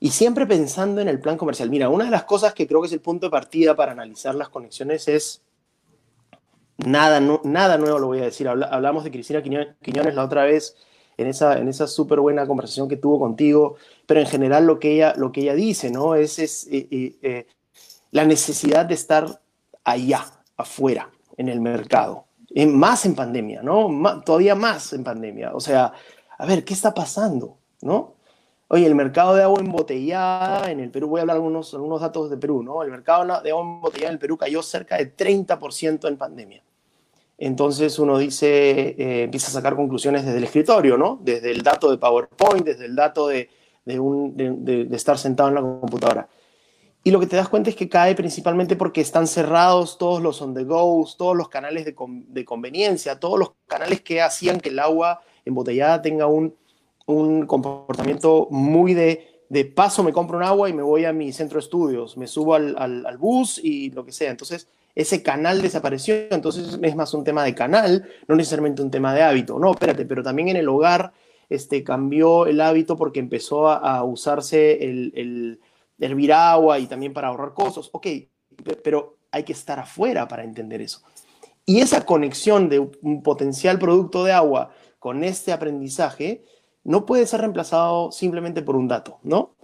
y 0.00 0.10
siempre 0.10 0.46
pensando 0.46 1.00
en 1.00 1.08
el 1.08 1.20
plan 1.20 1.36
comercial, 1.36 1.70
mira, 1.70 1.88
una 1.88 2.06
de 2.06 2.10
las 2.10 2.24
cosas 2.24 2.54
que 2.54 2.66
creo 2.66 2.80
que 2.80 2.86
es 2.86 2.92
el 2.92 3.00
punto 3.00 3.26
de 3.26 3.30
partida 3.30 3.76
para 3.76 3.92
analizar 3.92 4.34
las 4.34 4.48
conexiones 4.48 5.06
es 5.08 5.42
nada, 6.78 7.20
nada 7.44 7.78
nuevo 7.78 7.98
lo 7.98 8.06
voy 8.08 8.20
a 8.20 8.24
decir. 8.24 8.48
hablamos 8.48 9.04
de 9.04 9.10
Cristina 9.10 9.42
Quiñones 9.42 10.14
la 10.14 10.24
otra 10.24 10.44
vez 10.44 10.76
en 11.16 11.26
esa, 11.28 11.58
en 11.58 11.68
esa 11.68 11.86
súper 11.86 12.20
buena 12.20 12.46
conversación 12.46 12.88
que 12.88 12.96
tuvo 12.96 13.18
contigo, 13.18 13.76
pero 14.06 14.20
en 14.20 14.26
general 14.26 14.66
lo 14.66 14.78
que 14.78 14.94
ella, 14.94 15.14
lo 15.16 15.30
que 15.32 15.42
ella 15.42 15.54
dice, 15.54 15.90
¿no? 15.90 16.14
Es, 16.14 16.38
es 16.38 16.66
eh, 16.66 16.88
eh, 16.90 17.16
eh, 17.22 17.46
la 18.10 18.24
necesidad 18.24 18.86
de 18.86 18.94
estar 18.94 19.40
allá, 19.84 20.24
afuera, 20.56 21.10
en 21.36 21.48
el 21.48 21.60
mercado, 21.60 22.26
más 22.68 23.06
en 23.06 23.14
pandemia, 23.14 23.62
¿no? 23.62 24.22
todavía 24.24 24.54
más 24.54 24.92
en 24.92 25.02
pandemia. 25.02 25.54
O 25.54 25.60
sea, 25.60 25.92
a 26.38 26.46
ver, 26.46 26.64
¿qué 26.64 26.74
está 26.74 26.92
pasando, 26.92 27.56
¿no? 27.80 28.11
Oye, 28.74 28.86
el 28.86 28.94
mercado 28.94 29.34
de 29.34 29.42
agua 29.42 29.60
embotellada 29.60 30.70
en 30.70 30.80
el 30.80 30.90
Perú, 30.90 31.08
voy 31.08 31.18
a 31.18 31.22
hablar 31.22 31.36
algunos, 31.36 31.74
algunos 31.74 32.00
datos 32.00 32.30
de 32.30 32.38
Perú, 32.38 32.62
¿no? 32.62 32.82
El 32.82 32.90
mercado 32.90 33.24
de 33.42 33.50
agua 33.50 33.62
embotellada 33.62 34.08
en 34.08 34.14
el 34.14 34.18
Perú 34.18 34.36
cayó 34.38 34.62
cerca 34.62 34.96
de 34.96 35.14
30% 35.14 36.08
en 36.08 36.16
pandemia 36.16 36.64
entonces 37.44 37.98
uno 37.98 38.18
dice, 38.18 38.94
eh, 38.96 39.22
empieza 39.24 39.48
a 39.48 39.50
sacar 39.50 39.74
conclusiones 39.74 40.24
desde 40.24 40.38
el 40.38 40.44
escritorio, 40.44 40.96
¿no? 40.96 41.18
Desde 41.22 41.50
el 41.50 41.62
dato 41.62 41.90
de 41.90 41.98
PowerPoint, 41.98 42.64
desde 42.64 42.84
el 42.84 42.94
dato 42.94 43.26
de, 43.26 43.50
estar 44.92 45.18
sentado 45.18 45.48
en 45.48 45.56
la 45.56 45.60
computadora. 45.60 46.28
Y 47.02 47.10
lo 47.10 47.18
que 47.18 47.26
te 47.26 47.34
das 47.34 47.48
cuenta 47.48 47.68
es 47.68 47.74
que 47.74 47.88
cae 47.88 48.14
principalmente 48.14 48.76
porque 48.76 49.00
están 49.00 49.26
cerrados 49.26 49.98
todos 49.98 50.22
los 50.22 50.40
on 50.40 50.54
the 50.54 50.62
go, 50.62 51.04
todos 51.18 51.36
los 51.36 51.48
canales 51.48 51.84
de, 51.84 52.44
conveniencia, 52.44 53.18
todos 53.18 53.40
los 53.40 53.54
canales 53.66 54.02
que 54.02 54.22
hacían 54.22 54.60
que 54.60 54.68
el 54.68 54.78
agua 54.78 55.20
embotellada 55.44 56.00
tenga 56.00 56.26
un, 56.28 56.54
comportamiento 57.06 58.48
muy 58.50 58.94
de, 58.94 59.44
de, 59.48 59.64
paso, 59.64 60.02
me 60.02 60.12
compro 60.12 60.38
un 60.38 60.44
agua 60.44 60.68
y 60.68 60.72
me 60.72 60.82
voy 60.82 61.04
a 61.04 61.12
mi 61.12 61.32
centro 61.32 61.58
de 61.58 61.64
estudios, 61.64 62.16
me 62.16 62.26
subo 62.26 62.54
al, 62.54 62.76
al 62.78 63.18
bus 63.18 63.60
y 63.62 63.90
lo 63.90 64.04
que 64.04 64.12
sea. 64.12 64.30
Entonces, 64.30 64.68
ese 64.94 65.22
canal 65.22 65.62
desapareció, 65.62 66.14
entonces 66.30 66.78
es 66.80 66.96
más 66.96 67.14
un 67.14 67.24
tema 67.24 67.44
de 67.44 67.54
canal, 67.54 68.06
no 68.28 68.36
necesariamente 68.36 68.82
un 68.82 68.90
tema 68.90 69.14
de 69.14 69.22
hábito. 69.22 69.58
No, 69.58 69.72
espérate, 69.72 70.04
pero 70.04 70.22
también 70.22 70.48
en 70.48 70.56
el 70.56 70.68
hogar 70.68 71.12
este, 71.48 71.82
cambió 71.82 72.46
el 72.46 72.60
hábito 72.60 72.96
porque 72.96 73.20
empezó 73.20 73.68
a, 73.68 74.02
usarse 74.04 74.84
el, 74.84 75.12
el, 75.14 75.60
hervir 75.98 76.32
agua 76.32 76.78
y 76.78 76.86
también 76.86 77.12
para 77.12 77.28
ahorrar 77.28 77.54
costos. 77.54 77.90
Ok, 77.92 78.06
pero 78.82 79.18
hay 79.30 79.44
que 79.44 79.52
estar 79.52 79.78
afuera 79.78 80.28
para 80.28 80.44
entender 80.44 80.82
eso. 80.82 81.02
Y 81.64 81.80
esa 81.80 82.04
conexión 82.04 82.68
de 82.68 82.80
un 82.80 83.22
potencial 83.22 83.78
producto 83.78 84.24
de 84.24 84.32
agua 84.32 84.72
con 84.98 85.24
este 85.24 85.52
aprendizaje 85.52 86.44
no 86.84 87.06
puede 87.06 87.26
ser 87.26 87.40
reemplazado 87.40 88.12
simplemente 88.12 88.62
por 88.62 88.76
un 88.76 88.88
dato, 88.88 89.18
¿no? 89.22 89.54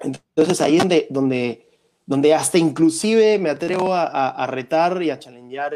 Entonces 0.00 0.60
ahí 0.60 0.78
es 0.78 1.08
donde 1.10 1.64
donde 2.06 2.34
hasta 2.34 2.58
inclusive 2.58 3.38
me 3.38 3.50
atrevo 3.50 3.94
a, 3.94 4.46
retar 4.46 5.02
y 5.02 5.10
a 5.10 5.18
challengear 5.18 5.72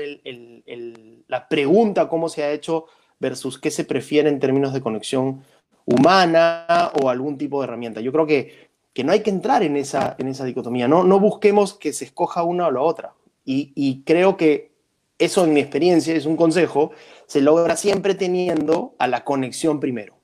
la 1.27 1.49
pregunta 1.49 2.09
cómo 2.09 2.29
se 2.29 2.43
ha 2.43 2.53
hecho 2.53 2.87
versus 3.19 3.59
qué 3.59 3.71
se 3.71 3.85
prefiere 3.85 4.29
en 4.29 4.39
términos 4.39 4.73
de 4.73 4.81
conexión 4.81 5.43
humana 5.87 6.93
o 7.01 7.09
algún 7.09 7.39
tipo 7.39 7.61
de 7.61 7.65
herramienta. 7.65 8.01
Yo 8.01 8.13
creo 8.13 8.27
que, 8.27 8.69
que 8.93 9.05
no 9.05 9.13
hay 9.13 9.21
que 9.21 9.31
entrar 9.31 9.63
en 9.63 9.77
esa, 9.77 10.17
en 10.19 10.29
esa 10.29 10.45
dicotomía, 10.45 10.87
no, 10.87 11.03
no 11.03 11.19
busquemos 11.19 11.75
que 11.75 11.93
se 11.93 12.05
escoja 12.05 12.43
una 12.43 12.69
o 12.69 12.71
la 12.71 12.83
otra. 12.83 13.15
Y, 13.45 13.73
y 13.75 14.03
creo 14.03 14.37
que 14.37 14.73
eso 15.19 15.45
en 15.45 15.55
mi 15.55 15.61
experiencia 15.61 16.15
es 16.15 16.27
un 16.27 16.37
consejo, 16.37 16.91
se 17.27 17.41
logra 17.41 17.77
siempre 17.77 18.15
teniendo 18.15 18.95
a 18.99 19.07
la 19.07 19.25
conexión 19.25 19.81
primero. 19.81 20.18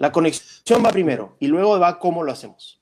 La 0.00 0.10
conexión 0.10 0.82
va 0.82 0.90
primero 0.90 1.36
y 1.40 1.46
luego 1.46 1.78
va 1.78 1.98
cómo 1.98 2.24
lo 2.24 2.32
hacemos. 2.32 2.80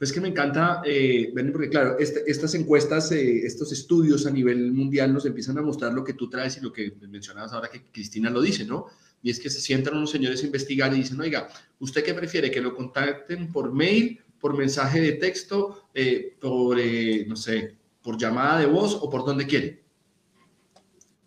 Es 0.00 0.12
que 0.12 0.20
me 0.20 0.28
encanta, 0.28 0.80
eh, 0.84 1.30
porque 1.52 1.68
claro, 1.68 1.98
este, 1.98 2.24
estas 2.26 2.54
encuestas, 2.54 3.12
eh, 3.12 3.46
estos 3.46 3.70
estudios 3.70 4.26
a 4.26 4.30
nivel 4.30 4.72
mundial 4.72 5.12
nos 5.12 5.26
empiezan 5.26 5.58
a 5.58 5.62
mostrar 5.62 5.92
lo 5.92 6.02
que 6.02 6.14
tú 6.14 6.30
traes 6.30 6.56
y 6.56 6.60
lo 6.60 6.72
que 6.72 6.94
mencionabas 7.08 7.52
ahora 7.52 7.68
que 7.70 7.84
Cristina 7.92 8.30
lo 8.30 8.40
dice, 8.40 8.64
¿no? 8.64 8.86
Y 9.22 9.30
es 9.30 9.38
que 9.38 9.50
se 9.50 9.60
sientan 9.60 9.94
unos 9.94 10.10
señores 10.10 10.42
a 10.42 10.46
investigar 10.46 10.92
y 10.94 10.96
dicen, 10.96 11.20
oiga, 11.20 11.48
¿usted 11.78 12.02
qué 12.02 12.14
prefiere? 12.14 12.50
¿Que 12.50 12.62
lo 12.62 12.74
contacten 12.74 13.52
por 13.52 13.70
mail, 13.70 14.18
por 14.40 14.56
mensaje 14.56 15.02
de 15.02 15.12
texto, 15.12 15.88
eh, 15.94 16.34
por, 16.40 16.80
eh, 16.80 17.26
no 17.28 17.36
sé, 17.36 17.76
por 18.02 18.16
llamada 18.16 18.58
de 18.58 18.66
voz 18.66 18.98
o 19.00 19.10
por 19.10 19.24
donde 19.24 19.46
quiere? 19.46 19.82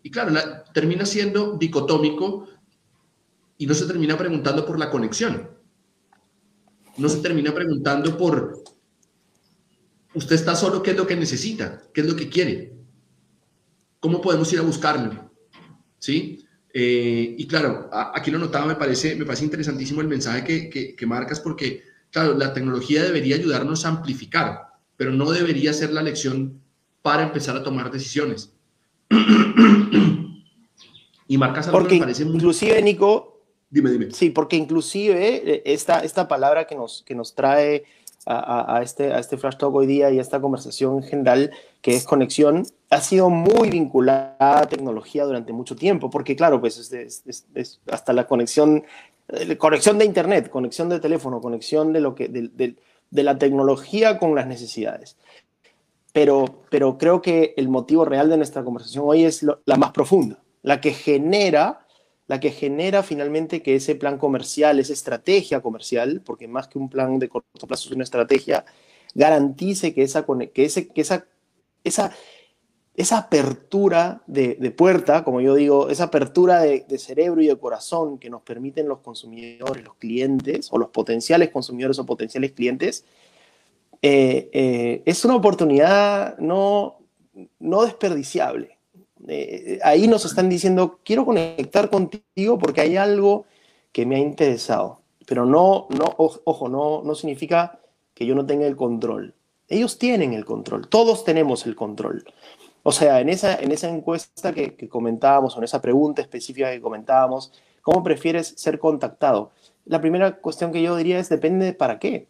Y 0.02 0.10
claro, 0.10 0.34
termina 0.74 1.06
siendo 1.06 1.56
dicotómico 1.56 2.48
y 3.58 3.66
no 3.66 3.74
se 3.74 3.86
termina 3.86 4.16
preguntando 4.16 4.64
por 4.66 4.78
la 4.78 4.90
conexión 4.90 5.56
no 6.96 7.08
se 7.08 7.18
termina 7.18 7.54
preguntando 7.54 8.16
por, 8.16 8.62
usted 10.14 10.34
está 10.34 10.54
solo, 10.54 10.82
¿qué 10.82 10.92
es 10.92 10.96
lo 10.96 11.06
que 11.06 11.16
necesita? 11.16 11.82
¿Qué 11.92 12.00
es 12.00 12.06
lo 12.06 12.16
que 12.16 12.28
quiere? 12.28 12.72
¿Cómo 14.00 14.20
podemos 14.20 14.52
ir 14.52 14.58
a 14.58 14.62
buscarlo? 14.62 15.30
¿Sí? 15.98 16.44
Eh, 16.72 17.34
y 17.38 17.46
claro, 17.46 17.88
aquí 17.92 18.30
lo 18.30 18.38
notaba, 18.38 18.66
me 18.66 18.76
parece, 18.76 19.16
me 19.16 19.24
parece 19.24 19.44
interesantísimo 19.44 20.00
el 20.00 20.08
mensaje 20.08 20.68
que, 20.68 20.94
que, 20.94 21.06
marcas 21.06 21.40
porque, 21.40 21.82
claro, 22.10 22.36
la 22.36 22.52
tecnología 22.52 23.02
debería 23.02 23.36
ayudarnos 23.36 23.84
a 23.84 23.88
amplificar, 23.88 24.66
pero 24.96 25.10
no 25.12 25.30
debería 25.30 25.72
ser 25.72 25.92
la 25.92 26.02
lección 26.02 26.60
para 27.02 27.22
empezar 27.22 27.56
a 27.56 27.62
tomar 27.62 27.90
decisiones. 27.90 28.52
y 31.28 31.38
marcas 31.38 31.68
algo 31.68 31.78
porque 31.78 31.94
me 31.94 32.00
parece 32.00 32.24
muy... 32.26 32.34
Inclusive, 32.34 32.82
Nico, 32.82 33.35
Sí, 34.12 34.30
porque 34.30 34.56
inclusive 34.56 35.42
eh, 35.44 35.62
esta, 35.64 36.00
esta 36.00 36.28
palabra 36.28 36.66
que 36.66 36.74
nos, 36.74 37.02
que 37.02 37.14
nos 37.14 37.34
trae 37.34 37.84
a, 38.26 38.80
este, 38.82 39.12
a 39.12 39.20
este 39.20 39.36
Flash 39.36 39.56
Talk 39.56 39.72
hoy 39.74 39.86
día 39.86 40.10
y 40.10 40.18
a 40.18 40.20
esta 40.20 40.40
conversación 40.40 40.96
en 40.96 41.02
general, 41.04 41.52
que 41.80 41.94
es 41.94 42.04
conexión, 42.04 42.66
ha 42.90 43.00
sido 43.00 43.30
muy 43.30 43.70
vinculada 43.70 44.36
a 44.38 44.66
tecnología 44.66 45.24
durante 45.24 45.52
mucho 45.52 45.76
tiempo, 45.76 46.10
porque 46.10 46.34
claro, 46.34 46.60
pues 46.60 46.92
es, 46.92 47.80
hasta 47.88 48.12
la 48.12 48.26
conexión, 48.26 48.84
eh, 49.28 49.56
conexión 49.56 49.98
de 49.98 50.06
Internet, 50.06 50.50
conexión 50.50 50.88
de 50.88 50.98
teléfono, 50.98 51.40
conexión 51.40 51.92
de, 51.92 52.00
lo 52.00 52.16
que, 52.16 52.26
de, 52.26 52.74
de, 53.10 53.22
la 53.22 53.38
tecnología 53.38 54.18
con 54.18 54.34
las 54.34 54.48
necesidades. 54.48 55.16
Pero, 56.12 56.62
pero 56.68 56.98
creo 56.98 57.22
que 57.22 57.54
el 57.56 57.68
motivo 57.68 58.04
real 58.04 58.28
de 58.28 58.38
nuestra 58.38 58.64
conversación 58.64 59.04
hoy 59.06 59.24
es 59.24 59.44
la 59.44 59.76
más 59.76 59.92
profunda, 59.92 60.40
la 60.62 60.80
que 60.80 60.92
genera 60.92 61.85
la 62.26 62.40
que 62.40 62.50
genera 62.50 63.02
finalmente 63.02 63.62
que 63.62 63.76
ese 63.76 63.94
plan 63.94 64.18
comercial, 64.18 64.80
esa 64.80 64.92
estrategia 64.92 65.60
comercial, 65.60 66.22
porque 66.24 66.48
más 66.48 66.68
que 66.68 66.78
un 66.78 66.88
plan 66.88 67.18
de 67.18 67.28
corto 67.28 67.66
plazo 67.66 67.88
es 67.88 67.94
una 67.94 68.04
estrategia, 68.04 68.64
garantice 69.14 69.94
que 69.94 70.02
esa, 70.02 70.26
que 70.52 70.64
ese, 70.64 70.88
que 70.88 71.00
esa, 71.00 71.26
esa, 71.84 72.12
esa 72.96 73.18
apertura 73.18 74.22
de, 74.26 74.56
puerta, 74.70 75.22
como 75.22 75.40
yo 75.40 75.54
digo, 75.54 75.88
esa 75.88 76.04
apertura 76.04 76.60
de, 76.60 76.98
cerebro 76.98 77.42
y 77.42 77.46
de 77.46 77.56
corazón 77.56 78.18
que 78.18 78.30
nos 78.30 78.42
permiten 78.42 78.88
los 78.88 78.98
consumidores, 79.00 79.84
los 79.84 79.94
clientes, 79.96 80.68
o 80.72 80.78
los 80.78 80.88
potenciales 80.88 81.50
consumidores 81.50 81.98
o 81.98 82.06
potenciales 82.06 82.52
clientes, 82.52 83.04
eh, 84.02 84.50
eh, 84.52 85.02
es 85.04 85.24
una 85.24 85.36
oportunidad 85.36 86.38
no, 86.38 86.98
no 87.58 87.84
desperdiciable. 87.84 88.75
Eh, 89.28 89.78
ahí 89.82 90.08
nos 90.08 90.24
están 90.24 90.48
diciendo, 90.48 91.00
quiero 91.04 91.24
conectar 91.24 91.90
contigo 91.90 92.58
porque 92.58 92.82
hay 92.82 92.96
algo 92.96 93.46
que 93.92 94.06
me 94.06 94.16
ha 94.16 94.18
interesado. 94.18 95.00
pero 95.26 95.44
no, 95.44 95.88
no, 95.90 96.14
ojo, 96.16 96.68
no, 96.68 97.02
no 97.02 97.14
significa 97.14 97.80
que 98.14 98.26
yo 98.26 98.34
no 98.34 98.46
tenga 98.46 98.66
el 98.66 98.76
control. 98.76 99.34
Ellos 99.68 99.98
tienen 99.98 100.32
el 100.32 100.44
control, 100.44 100.88
todos 100.88 101.24
tenemos 101.24 101.66
el 101.66 101.74
control. 101.74 102.24
O 102.88 102.92
sea, 102.92 103.20
en 103.20 103.28
esa, 103.28 103.56
en 103.56 103.72
esa 103.72 103.88
encuesta 103.88 104.52
que, 104.52 104.88
comentábamos, 104.88 105.56
o 105.56 105.58
en 105.58 105.64
esa 105.64 105.82
pregunta 105.82 106.22
específica 106.22 106.70
que 106.70 106.80
comentábamos, 106.80 107.52
¿cómo 107.82 108.04
prefieres 108.04 108.54
ser 108.56 108.78
contactado? 108.78 109.50
La 109.84 110.00
primera 110.00 110.36
cuestión 110.36 110.70
que 110.70 110.80
yo 110.80 110.94
diría 110.94 111.18
es, 111.18 111.28
depende 111.28 111.72
para 111.72 111.98
qué. 111.98 112.28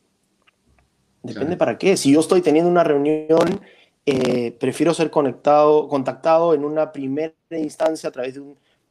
Depende 1.22 1.58
para 1.58 1.76
qué. 1.76 1.98
Si 1.98 2.10
yo 2.10 2.20
estoy 2.20 2.40
teniendo 2.40 2.70
una 2.70 2.84
reunión, 2.84 3.60
eh, 4.06 4.56
prefiero 4.58 4.94
ser 4.94 5.10
conectado, 5.10 5.88
contactado 5.88 6.54
en 6.54 6.64
una 6.64 6.92
primera 6.92 7.34
instancia 7.50 8.08
a 8.08 8.12
través 8.12 8.34
de, 8.34 8.42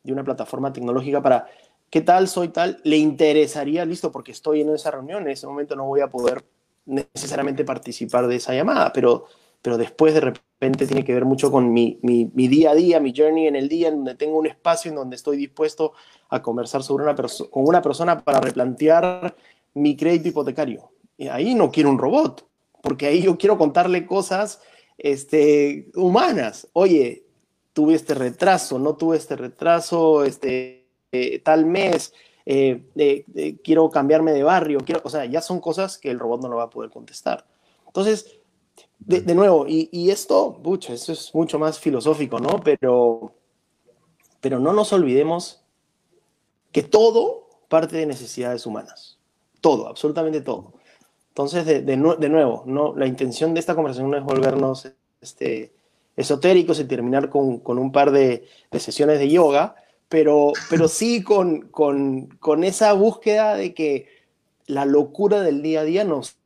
de 0.04 0.14
una 0.14 0.24
plataforma 0.24 0.72
tecnológica 0.72 1.22
para 1.22 1.48
¿qué 1.90 2.02
tal? 2.02 2.28
Soy 2.28 2.50
tal, 2.50 2.82
le 2.84 2.98
interesaría, 2.98 3.86
listo, 3.86 4.12
porque 4.12 4.34
estoy 4.34 4.62
en 4.62 4.70
esa 4.76 4.92
reunión, 4.92 5.24
en 5.24 5.30
ese 5.30 5.48
momento 5.48 5.78
no 5.78 5.86
voy 5.86 6.02
a 6.02 6.10
poder 6.10 6.44
necesariamente 6.86 7.64
participar 7.64 8.28
de 8.28 8.36
esa 8.36 8.54
llamada, 8.54 8.92
pero, 8.92 9.28
pero 9.62 9.78
después 9.78 10.14
de 10.14 10.20
repente 10.20 10.88
tiene 10.88 11.06
que 11.06 11.14
ver 11.14 11.24
mucho 11.24 11.52
con 11.52 11.72
mi, 11.72 11.98
mi, 12.02 12.48
día 12.48 12.72
a 12.72 12.76
día, 12.76 13.00
mi 13.00 13.14
journey 13.16 13.48
en 13.48 13.56
el 13.56 13.70
día, 13.70 13.88
en 13.88 13.96
donde 13.96 14.16
tengo 14.16 14.38
un 14.38 14.46
espacio 14.46 14.90
en 14.90 14.96
donde 14.96 15.16
estoy 15.16 15.38
dispuesto 15.38 15.94
a 16.30 16.42
conversar 16.42 16.84
sobre 16.84 17.06
una 17.06 17.16
con 17.16 17.66
una 17.66 17.82
persona 17.82 18.20
para 18.20 18.42
replantear 18.42 19.36
mi 19.74 19.96
crédito 19.96 20.28
hipotecario. 20.28 20.92
Y 21.18 21.30
ahí 21.30 21.56
no 21.56 21.72
quiero 21.72 21.90
un 21.90 21.98
robot, 21.98 22.46
porque 22.82 23.08
ahí 23.08 23.22
yo 23.22 23.38
quiero 23.38 23.58
contarle 23.58 24.06
cosas 24.06 24.62
este, 24.98 25.90
humanas. 25.96 26.68
Oye, 26.74 27.26
tuve 27.74 27.96
este 27.96 28.14
retraso, 28.14 28.80
no 28.80 28.96
tuve 28.96 29.18
este 29.18 29.36
retraso, 29.36 30.24
este, 30.24 30.88
eh, 31.12 31.40
tal 31.40 31.66
mes, 31.66 32.14
eh, 32.46 32.84
quiero 33.64 33.90
cambiarme 33.90 34.32
de 34.32 34.44
barrio, 34.44 34.80
quiero, 34.86 35.02
o 35.04 35.10
sea, 35.10 35.26
ya 35.26 35.42
son 35.42 35.60
cosas 35.60 35.98
que 35.98 36.12
el 36.12 36.20
robot 36.20 36.42
no 36.44 36.50
lo 36.50 36.58
va 36.58 36.64
a 36.64 36.70
poder 36.70 36.92
contestar. 36.92 37.46
Entonces, 37.88 38.40
de, 39.00 39.36
nuevo, 39.36 39.66
y, 39.68 40.10
esto, 40.10 40.60
pucha, 40.64 40.94
eso 40.94 41.12
es 41.12 41.34
mucho 41.36 41.60
más 41.60 41.80
filosófico, 41.80 42.40
¿no? 42.40 42.60
Pero, 42.64 43.34
pero 44.42 44.60
no 44.60 44.74
nos 44.74 44.94
olvidemos 44.94 45.64
que 46.72 46.82
todo 46.82 47.50
parte 47.68 47.98
de 47.98 48.06
necesidades 48.06 48.66
humanas. 48.66 49.20
Todo, 49.62 49.88
absolutamente 49.88 50.42
todo. 50.42 50.74
Entonces, 51.36 51.66
de, 51.66 51.98
nuevo, 51.98 52.64
no, 52.66 52.96
la 52.96 53.08
intención 53.08 53.54
de 53.54 53.60
esta 53.60 53.76
conversación 53.76 54.10
no 54.10 54.16
es 54.16 54.24
volvernos 54.24 54.90
este, 55.20 55.74
esotéricos 56.16 56.80
y 56.80 56.86
terminar 56.86 57.30
con, 57.30 57.60
con 57.60 57.78
un 57.78 57.92
par 57.92 58.12
de, 58.12 58.48
de, 58.72 58.80
sesiones 58.80 59.20
de 59.20 59.30
yoga, 59.30 59.76
pero, 60.08 60.54
pero 60.70 60.88
sí 60.88 61.24
con, 61.24 61.68
con, 61.68 62.28
con, 62.40 62.64
esa 62.64 62.94
búsqueda 62.94 63.56
de 63.56 63.74
que 63.74 64.08
la 64.66 64.86
locura 64.86 65.42
del 65.42 65.62
día 65.62 65.82
a 65.82 65.84
día 65.84 66.06
nos 66.06 66.38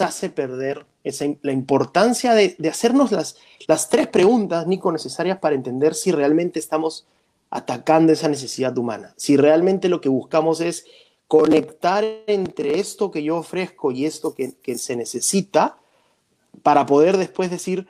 hace 0.00 0.30
perder 0.30 0.84
esa, 1.04 1.26
la 1.42 1.52
importancia 1.52 2.34
de, 2.34 2.56
de, 2.58 2.68
hacernos 2.68 3.12
las, 3.12 3.36
las 3.68 3.88
tres 3.88 4.08
preguntas, 4.08 4.66
Nico, 4.66 4.90
necesarias 4.90 5.38
para 5.38 5.54
entender 5.54 5.94
si 5.94 6.10
realmente 6.10 6.58
estamos 6.58 7.06
atacando 7.50 8.12
esa 8.12 8.26
necesidad 8.26 8.76
humana, 8.76 9.14
si 9.16 9.36
realmente 9.36 9.88
lo 9.88 10.00
que 10.00 10.08
buscamos 10.08 10.60
es 10.60 10.86
conectar 11.28 12.04
entre 12.26 12.78
esto 12.78 13.10
que 13.10 13.22
yo 13.22 13.36
ofrezco 13.36 13.92
y 13.92 14.04
esto 14.04 14.34
que, 14.34 14.56
que 14.56 14.78
se 14.78 14.96
necesita 14.96 15.78
para 16.62 16.86
poder 16.86 17.16
después 17.16 17.50
decir, 17.50 17.86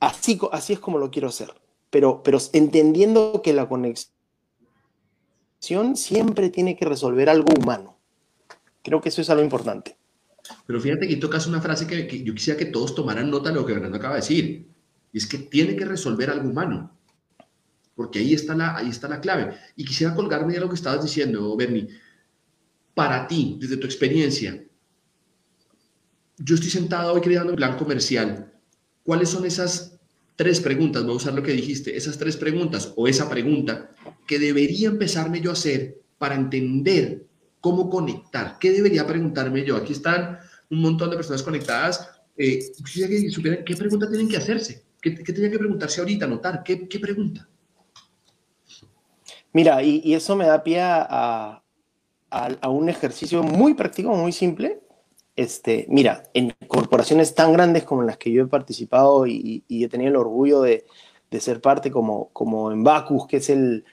así, 0.00 0.38
así 0.52 0.72
es 0.72 0.78
como 0.78 0.98
lo 0.98 1.10
quiero 1.10 1.28
hacer 1.28 1.54
pero, 1.94 2.24
pero 2.24 2.38
entendiendo 2.52 3.40
que 3.40 3.52
la 3.52 3.68
conexión 3.68 4.10
siempre 5.94 6.50
tiene 6.50 6.76
que 6.76 6.84
resolver 6.84 7.28
algo 7.28 7.46
humano. 7.56 7.96
Creo 8.82 9.00
que 9.00 9.10
eso 9.10 9.20
es 9.20 9.30
algo 9.30 9.44
importante. 9.44 9.96
Pero 10.66 10.80
fíjate 10.80 11.06
que 11.06 11.14
tocas 11.18 11.46
una 11.46 11.60
frase 11.60 11.86
que, 11.86 12.24
yo 12.24 12.34
quisiera 12.34 12.58
que 12.58 12.64
todos 12.64 12.96
tomaran 12.96 13.30
nota 13.30 13.50
de 13.50 13.54
lo 13.54 13.64
que 13.64 13.74
Fernando 13.74 13.96
acaba 13.96 14.14
de 14.14 14.22
decir. 14.22 14.66
Y 15.12 15.18
es 15.18 15.26
que 15.28 15.38
tiene 15.38 15.76
que 15.76 15.84
resolver 15.84 16.30
algo 16.30 16.48
humano. 16.48 16.90
Porque 17.94 18.18
ahí 18.18 18.34
está 18.34 18.56
la, 18.56 18.76
ahí 18.76 18.88
está 18.88 19.06
la 19.06 19.20
clave. 19.20 19.54
Y 19.76 19.84
quisiera 19.84 20.16
colgarme 20.16 20.54
de 20.54 20.58
lo 20.58 20.68
que 20.68 20.74
estabas 20.74 21.00
diciendo, 21.00 21.56
Bernie. 21.56 21.90
Para 22.94 23.26
ti, 23.26 23.56
desde 23.60 23.76
tu 23.76 23.86
experiencia, 23.86 24.64
yo 26.38 26.54
estoy 26.54 26.70
sentado 26.70 27.12
hoy 27.12 27.20
creando 27.20 27.50
un 27.50 27.56
plan 27.56 27.76
comercial. 27.76 28.52
¿Cuáles 29.02 29.28
son 29.28 29.44
esas 29.44 29.94
tres 30.36 30.60
preguntas, 30.60 31.04
voy 31.04 31.12
a 31.12 31.16
usar 31.16 31.34
lo 31.34 31.42
que 31.42 31.52
dijiste, 31.52 31.96
esas 31.96 32.18
tres 32.18 32.36
preguntas 32.36 32.92
o 32.96 33.06
esa 33.06 33.28
pregunta 33.28 33.90
que 34.26 34.38
debería 34.38 34.88
empezarme 34.88 35.40
yo 35.40 35.50
a 35.50 35.54
hacer 35.54 36.00
para 36.18 36.34
entender 36.34 37.26
cómo 37.60 37.88
conectar. 37.88 38.58
¿Qué 38.58 38.72
debería 38.72 39.06
preguntarme 39.06 39.64
yo? 39.64 39.76
Aquí 39.76 39.92
están 39.92 40.38
un 40.70 40.80
montón 40.80 41.10
de 41.10 41.16
personas 41.16 41.42
conectadas. 41.42 42.10
Eh, 42.36 42.58
que 42.94 43.30
supieran 43.30 43.64
qué 43.64 43.76
pregunta 43.76 44.08
tienen 44.08 44.28
que 44.28 44.36
hacerse. 44.36 44.84
¿Qué, 45.00 45.14
qué 45.14 45.32
que 45.32 45.58
preguntarse 45.58 46.00
ahorita, 46.00 46.24
anotar? 46.24 46.62
¿Qué, 46.62 46.88
qué 46.88 46.98
pregunta? 46.98 47.48
Mira, 49.52 49.82
y, 49.82 50.12
eso 50.12 50.34
me 50.34 50.46
da 50.46 50.62
pie 50.62 50.80
a, 50.80 51.63
a, 52.34 52.68
un 52.68 52.88
ejercicio 52.88 53.42
muy 53.42 53.74
práctico, 53.74 54.14
muy 54.14 54.32
simple, 54.32 54.80
este, 55.36 55.86
mira, 55.88 56.24
en 56.34 56.52
corporaciones 56.66 57.34
tan 57.34 57.52
grandes 57.52 57.84
como 57.84 58.02
las 58.02 58.16
que 58.16 58.32
yo 58.32 58.44
he 58.44 58.46
participado 58.46 59.26
y, 59.26 59.64
he 59.68 59.88
tenido 59.88 60.10
el 60.10 60.16
orgullo 60.16 60.62
de, 60.62 60.84
ser 61.38 61.60
parte, 61.60 61.90
como, 61.90 62.28
como 62.32 62.70
en 62.70 62.84
Bacus, 62.84 63.26
que 63.26 63.38
es 63.38 63.50
el, 63.50 63.84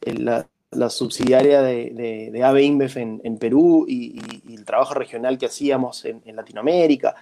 la, 0.00 0.46
subsidiaria 0.88 1.60
de, 1.60 2.30
de, 2.32 2.42
AB 2.42 2.58
InBev 2.60 2.96
en, 2.96 3.38
Perú 3.38 3.84
y, 3.88 4.18
el 4.48 4.64
trabajo 4.64 4.94
regional 4.94 5.38
que 5.38 5.46
hacíamos 5.46 6.04
en, 6.04 6.22
Latinoamérica, 6.34 7.14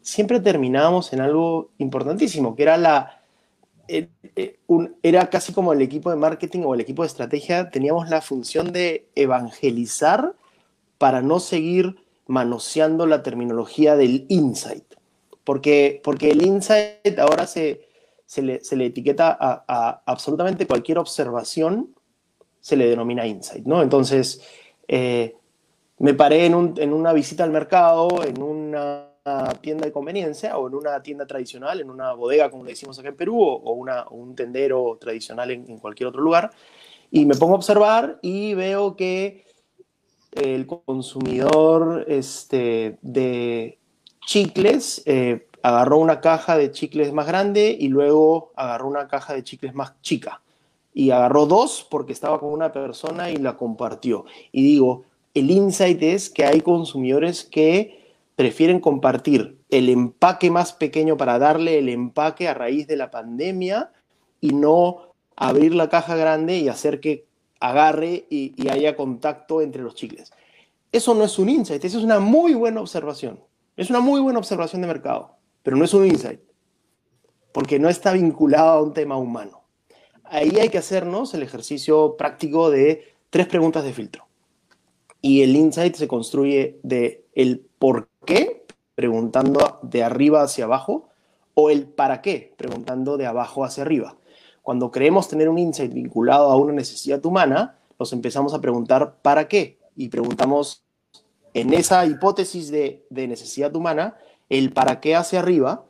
siempre 0.00 0.40
terminábamos 0.40 1.12
en 1.12 1.20
algo 1.20 1.70
importantísimo, 1.78 2.54
que 2.54 2.62
era 2.62 2.76
la, 2.76 3.17
era 5.02 5.30
casi 5.30 5.52
como 5.52 5.72
el 5.72 5.82
equipo 5.82 6.10
de 6.10 6.16
marketing 6.16 6.60
o 6.64 6.74
el 6.74 6.80
equipo 6.80 7.02
de 7.02 7.08
estrategia, 7.08 7.70
teníamos 7.70 8.08
la 8.08 8.20
función 8.20 8.72
de 8.72 9.08
evangelizar 9.14 10.34
para 10.98 11.22
no 11.22 11.40
seguir 11.40 11.96
manoseando 12.26 13.06
la 13.06 13.22
terminología 13.22 13.96
del 13.96 14.26
insight, 14.28 14.84
porque, 15.44 16.00
porque 16.04 16.30
el 16.30 16.44
insight 16.44 17.18
ahora 17.18 17.46
se, 17.46 17.88
se, 18.26 18.42
le, 18.42 18.84
etiqueta 18.84 19.36
a, 19.40 20.02
absolutamente 20.04 20.66
cualquier 20.66 20.98
observación, 20.98 21.94
se 22.60 22.76
le 22.76 22.88
denomina 22.88 23.26
insight, 23.26 23.64
¿no? 23.64 23.82
Entonces, 23.82 24.42
eh, 24.86 25.34
me 25.98 26.12
paré 26.14 26.46
en, 26.46 26.54
una 26.92 27.12
visita 27.12 27.44
al 27.44 27.50
mercado, 27.50 28.22
en 28.22 28.42
una 28.42 29.06
tienda 29.60 29.86
de 29.86 29.92
conveniencia 29.92 30.56
o 30.58 30.68
en 30.68 30.74
una 30.74 31.02
tienda 31.02 31.26
tradicional, 31.26 31.80
en 31.80 31.90
una 31.90 32.12
bodega, 32.12 32.50
como 32.50 32.64
le 32.64 32.70
decimos 32.70 32.98
acá 32.98 33.08
en 33.08 33.16
Perú, 33.16 33.40
o, 33.40 33.72
un 33.72 34.34
tendero 34.34 34.98
tradicional 35.00 35.50
en, 35.50 35.68
en, 35.68 35.78
cualquier 35.78 36.08
otro 36.08 36.22
lugar, 36.22 36.50
y 37.10 37.24
me 37.24 37.34
pongo 37.34 37.54
a 37.54 37.56
observar 37.56 38.18
y 38.22 38.54
veo 38.54 38.96
que 38.96 39.44
el 40.32 40.66
consumidor 40.66 42.04
este, 42.08 42.98
de 43.02 43.78
chicles 44.26 45.02
eh, 45.06 45.46
agarró 45.62 45.98
una 45.98 46.20
caja 46.20 46.56
de 46.56 46.70
chicles 46.70 47.12
más 47.12 47.26
grande 47.26 47.76
y 47.78 47.88
luego 47.88 48.52
agarró 48.56 48.88
una 48.88 49.08
caja 49.08 49.34
de 49.34 49.42
chicles 49.42 49.74
más 49.74 50.00
chica. 50.02 50.42
Y 50.92 51.10
agarró 51.10 51.46
dos 51.46 51.86
porque 51.88 52.12
estaba 52.12 52.40
con 52.40 52.52
una 52.52 52.72
persona 52.72 53.30
y 53.30 53.36
la 53.36 53.56
compartió. 53.56 54.24
Y 54.52 54.62
digo, 54.62 55.04
el 55.34 55.50
insight 55.50 56.02
es 56.02 56.28
que 56.28 56.44
hay 56.44 56.60
consumidores 56.60 57.44
que 57.44 57.97
prefieren 58.38 58.78
compartir 58.78 59.58
el 59.68 59.88
empaque 59.88 60.48
más 60.48 60.72
pequeño 60.72 61.16
para 61.16 61.40
darle 61.40 61.76
el 61.80 61.88
empaque 61.88 62.46
a 62.46 62.54
raíz 62.54 62.86
de 62.86 62.94
la 62.94 63.10
pandemia 63.10 63.90
y 64.40 64.50
no 64.50 65.12
abrir 65.34 65.74
la 65.74 65.88
caja 65.88 66.14
grande 66.14 66.56
y 66.56 66.68
hacer 66.68 67.00
que 67.00 67.26
agarre 67.58 68.26
y, 68.30 68.54
haya 68.68 68.94
contacto 68.94 69.60
entre 69.60 69.82
los 69.82 69.96
chicles. 69.96 70.30
Eso 70.92 71.14
no 71.14 71.24
es 71.24 71.36
un 71.40 71.48
insight, 71.48 71.84
eso 71.84 71.98
es 71.98 72.04
una 72.04 72.20
muy 72.20 72.54
buena 72.54 72.80
observación. 72.80 73.40
Es 73.76 73.90
una 73.90 73.98
muy 73.98 74.20
buena 74.20 74.38
observación 74.38 74.82
de 74.82 74.86
mercado, 74.86 75.34
pero 75.64 75.76
no 75.76 75.84
es 75.84 75.92
un 75.92 76.06
insight, 76.06 76.40
porque 77.50 77.80
no 77.80 77.88
está 77.88 78.12
vinculado 78.12 78.78
a 78.78 78.82
un 78.84 78.94
tema 78.94 79.16
humano. 79.16 79.64
Ahí 80.22 80.52
hay 80.60 80.68
que 80.68 80.78
hacernos 80.78 81.34
el 81.34 81.42
ejercicio 81.42 82.14
práctico 82.16 82.70
de 82.70 83.16
tres 83.30 83.48
preguntas 83.48 83.82
de 83.82 83.92
filtro. 83.92 84.28
Y 85.20 85.42
el 85.42 85.56
insight 85.56 85.96
se 85.96 86.06
construye 86.06 86.78
de 86.84 87.24
el 87.34 87.66
por 87.80 88.08
qué, 88.28 88.66
preguntando 88.94 89.78
de 89.80 90.04
arriba 90.04 90.42
hacia 90.42 90.66
abajo, 90.66 91.08
o 91.54 91.70
el 91.70 91.86
para 91.86 92.20
qué, 92.20 92.52
preguntando 92.58 93.16
de 93.16 93.26
abajo 93.26 93.64
hacia 93.64 93.82
arriba. 93.82 94.16
Cuando 94.60 94.90
creemos 94.90 95.28
tener 95.28 95.48
un 95.48 95.58
insight 95.58 95.94
vinculado 95.94 96.50
a 96.50 96.56
una 96.56 96.74
necesidad 96.74 97.24
humana, 97.24 97.78
nos 97.98 98.12
empezamos 98.12 98.52
a 98.52 98.60
preguntar 98.60 99.16
¿para 99.22 99.48
qué? 99.48 99.78
Y 99.96 100.10
preguntamos 100.10 100.84
en 101.54 101.72
esa 101.72 102.04
hipótesis 102.04 102.70
de, 102.70 103.06
necesidad 103.10 103.74
humana 103.74 104.18
el 104.50 104.74
para 104.74 105.00
qué 105.00 105.16
hacia 105.16 105.40
arriba 105.40 105.86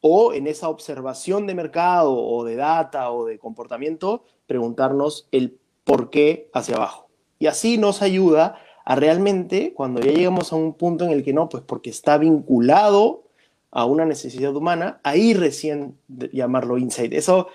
o 0.00 0.32
en 0.32 0.46
esa 0.46 0.68
observación 0.68 1.48
de 1.48 1.56
mercado 1.56 2.14
o 2.14 2.44
de 2.44 2.54
data 2.54 3.10
o 3.10 3.26
de 3.26 3.40
comportamiento, 3.40 4.22
preguntarnos 4.46 5.28
el 5.32 5.58
por 5.82 6.08
qué 6.08 6.50
hacia 6.54 6.76
abajo. 6.76 7.08
Y 7.40 7.48
así 7.48 7.78
nos 7.78 8.00
ayuda 8.00 8.60
a 8.84 8.94
realmente 8.94 9.72
cuando 9.74 10.00
ya 10.00 10.12
llegamos 10.12 10.52
a 10.52 10.56
un 10.56 10.74
punto 10.74 11.04
en 11.04 11.10
el 11.10 11.22
que 11.22 11.32
no, 11.32 11.48
pues 11.48 11.62
porque 11.62 11.90
está 11.90 12.18
vinculado 12.18 13.24
a 13.70 13.84
una 13.84 14.04
necesidad 14.04 14.54
humana, 14.54 15.00
ahí 15.02 15.34
recién 15.34 15.96
llamarlo 16.32 16.78
insight. 16.78 17.12
Eso 17.12 17.48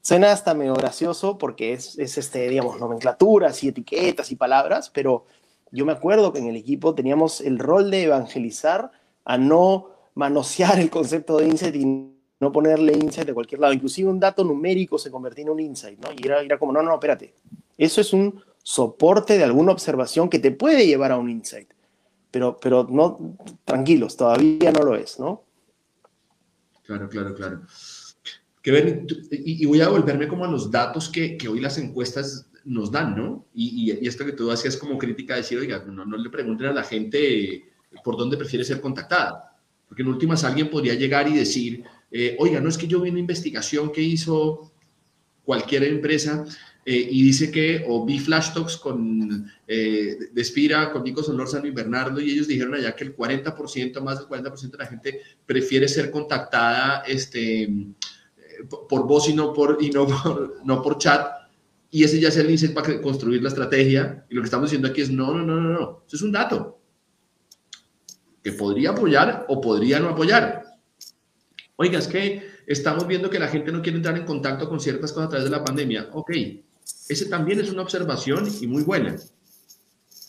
suena 0.00 0.32
hasta 0.32 0.54
medio 0.54 0.74
gracioso 0.74 1.38
porque 1.38 1.72
es, 1.72 1.98
es, 1.98 2.18
este, 2.18 2.48
digamos, 2.48 2.80
nomenclaturas 2.80 3.62
y 3.62 3.68
etiquetas 3.68 4.32
y 4.32 4.36
palabras, 4.36 4.90
pero 4.90 5.26
yo 5.70 5.86
me 5.86 5.92
acuerdo 5.92 6.32
que 6.32 6.40
en 6.40 6.48
el 6.48 6.56
equipo 6.56 6.94
teníamos 6.94 7.40
el 7.40 7.58
rol 7.58 7.90
de 7.90 8.04
evangelizar 8.04 8.90
a 9.24 9.38
no 9.38 9.90
manosear 10.14 10.80
el 10.80 10.90
concepto 10.90 11.36
de 11.36 11.46
insight 11.46 11.76
y 11.76 12.10
no 12.40 12.52
ponerle 12.52 12.94
insight 12.94 13.26
de 13.26 13.34
cualquier 13.34 13.60
lado. 13.60 13.72
Inclusive 13.72 14.08
un 14.08 14.18
dato 14.18 14.42
numérico 14.42 14.98
se 14.98 15.10
convertía 15.10 15.44
en 15.44 15.50
un 15.50 15.60
insight, 15.60 16.00
¿no? 16.00 16.10
Y 16.12 16.26
era, 16.26 16.40
era 16.40 16.58
como, 16.58 16.72
no, 16.72 16.82
no, 16.82 16.94
espérate. 16.94 17.34
Eso 17.78 18.00
es 18.00 18.12
un 18.12 18.42
soporte 18.62 19.38
de 19.38 19.44
alguna 19.44 19.72
observación 19.72 20.28
que 20.28 20.38
te 20.38 20.50
puede 20.50 20.86
llevar 20.86 21.12
a 21.12 21.18
un 21.18 21.30
insight. 21.30 21.68
Pero, 22.30 22.56
pero 22.60 22.86
no, 22.88 23.36
tranquilos, 23.64 24.16
todavía 24.16 24.70
no 24.70 24.84
lo 24.84 24.94
es, 24.94 25.18
¿no? 25.18 25.42
Claro, 26.84 27.08
claro, 27.08 27.34
claro. 27.34 27.62
Que 28.62 29.06
y, 29.30 29.64
voy 29.64 29.80
a 29.80 29.88
volverme 29.88 30.28
como 30.28 30.44
a 30.44 30.48
los 30.48 30.70
datos 30.70 31.08
que, 31.08 31.36
que 31.36 31.48
hoy 31.48 31.60
las 31.60 31.78
encuestas 31.78 32.50
nos 32.64 32.90
dan, 32.90 33.16
¿no? 33.16 33.46
Y, 33.54 33.90
esto 34.06 34.24
que 34.24 34.32
tú 34.32 34.50
hacías 34.50 34.76
como 34.76 34.98
crítica, 34.98 35.36
decir, 35.36 35.58
oiga, 35.58 35.82
no, 35.86 36.04
no 36.04 36.16
le 36.16 36.30
pregunten 36.30 36.68
a 36.68 36.72
la 36.72 36.82
gente 36.82 37.64
por 38.04 38.16
dónde 38.16 38.36
prefiere 38.36 38.64
ser 38.64 38.80
contactada. 38.80 39.56
Porque 39.88 40.02
en 40.02 40.08
últimas 40.08 40.44
alguien 40.44 40.70
podría 40.70 40.94
llegar 40.94 41.26
y 41.26 41.34
decir, 41.34 41.84
eh, 42.10 42.36
oiga, 42.38 42.60
no 42.60 42.68
es 42.68 42.78
que 42.78 42.86
yo 42.86 43.00
vi 43.00 43.10
una 43.10 43.18
investigación 43.18 43.90
que 43.90 44.02
hizo 44.02 44.70
cualquier 45.44 45.84
empresa 45.84 46.44
eh, 46.84 47.08
y 47.10 47.22
dice 47.22 47.50
que, 47.50 47.84
o 47.86 48.04
vi 48.04 48.18
flash 48.18 48.54
talks 48.54 48.76
con 48.76 49.50
eh, 49.66 50.16
Despira, 50.32 50.90
con 50.90 51.04
Nico 51.04 51.22
Solórzano 51.22 51.66
y 51.66 51.70
Bernardo, 51.70 52.20
y 52.20 52.30
ellos 52.30 52.48
dijeron 52.48 52.74
allá 52.74 52.96
que 52.96 53.04
el 53.04 53.16
40%, 53.16 54.00
más 54.00 54.18
del 54.18 54.28
40% 54.28 54.70
de 54.70 54.78
la 54.78 54.86
gente 54.86 55.20
prefiere 55.44 55.88
ser 55.88 56.10
contactada 56.10 57.02
este, 57.06 57.68
por 58.88 59.06
voz 59.06 59.28
y 59.28 59.34
no 59.34 59.52
por, 59.52 59.78
y 59.80 59.90
no 59.90 60.06
no 60.64 60.82
por 60.82 60.98
chat. 60.98 61.40
Y 61.90 62.04
ese 62.04 62.20
ya 62.20 62.28
es 62.28 62.36
el 62.36 62.50
insight 62.50 62.72
para 62.72 63.00
construir 63.00 63.42
la 63.42 63.48
estrategia. 63.48 64.24
Y 64.30 64.34
lo 64.34 64.42
que 64.42 64.46
estamos 64.46 64.70
diciendo 64.70 64.88
aquí 64.88 65.00
es, 65.00 65.10
no, 65.10 65.34
no, 65.34 65.44
no, 65.44 65.60
no, 65.60 65.70
no. 65.70 66.02
Eso 66.06 66.16
es 66.16 66.22
un 66.22 66.32
dato 66.32 66.80
que 68.42 68.52
podría 68.52 68.90
apoyar 68.90 69.44
o 69.48 69.60
podría 69.60 69.98
no 69.98 70.08
apoyar. 70.08 70.64
Oiga, 71.76 71.98
es 71.98 72.06
que 72.06 72.48
estamos 72.66 73.06
viendo 73.06 73.28
que 73.28 73.38
la 73.38 73.48
gente 73.48 73.72
no 73.72 73.82
quiere 73.82 73.96
entrar 73.96 74.16
en 74.16 74.24
contacto 74.24 74.68
con 74.68 74.80
ciertas 74.80 75.12
cosas 75.12 75.26
a 75.26 75.30
través 75.30 75.44
de 75.50 75.56
la 75.56 75.64
pandemia. 75.64 76.08
Ok, 76.12 76.30
ese 77.08 77.26
también 77.26 77.60
es 77.60 77.70
una 77.70 77.82
observación 77.82 78.48
y 78.60 78.66
muy 78.66 78.82
buena. 78.82 79.16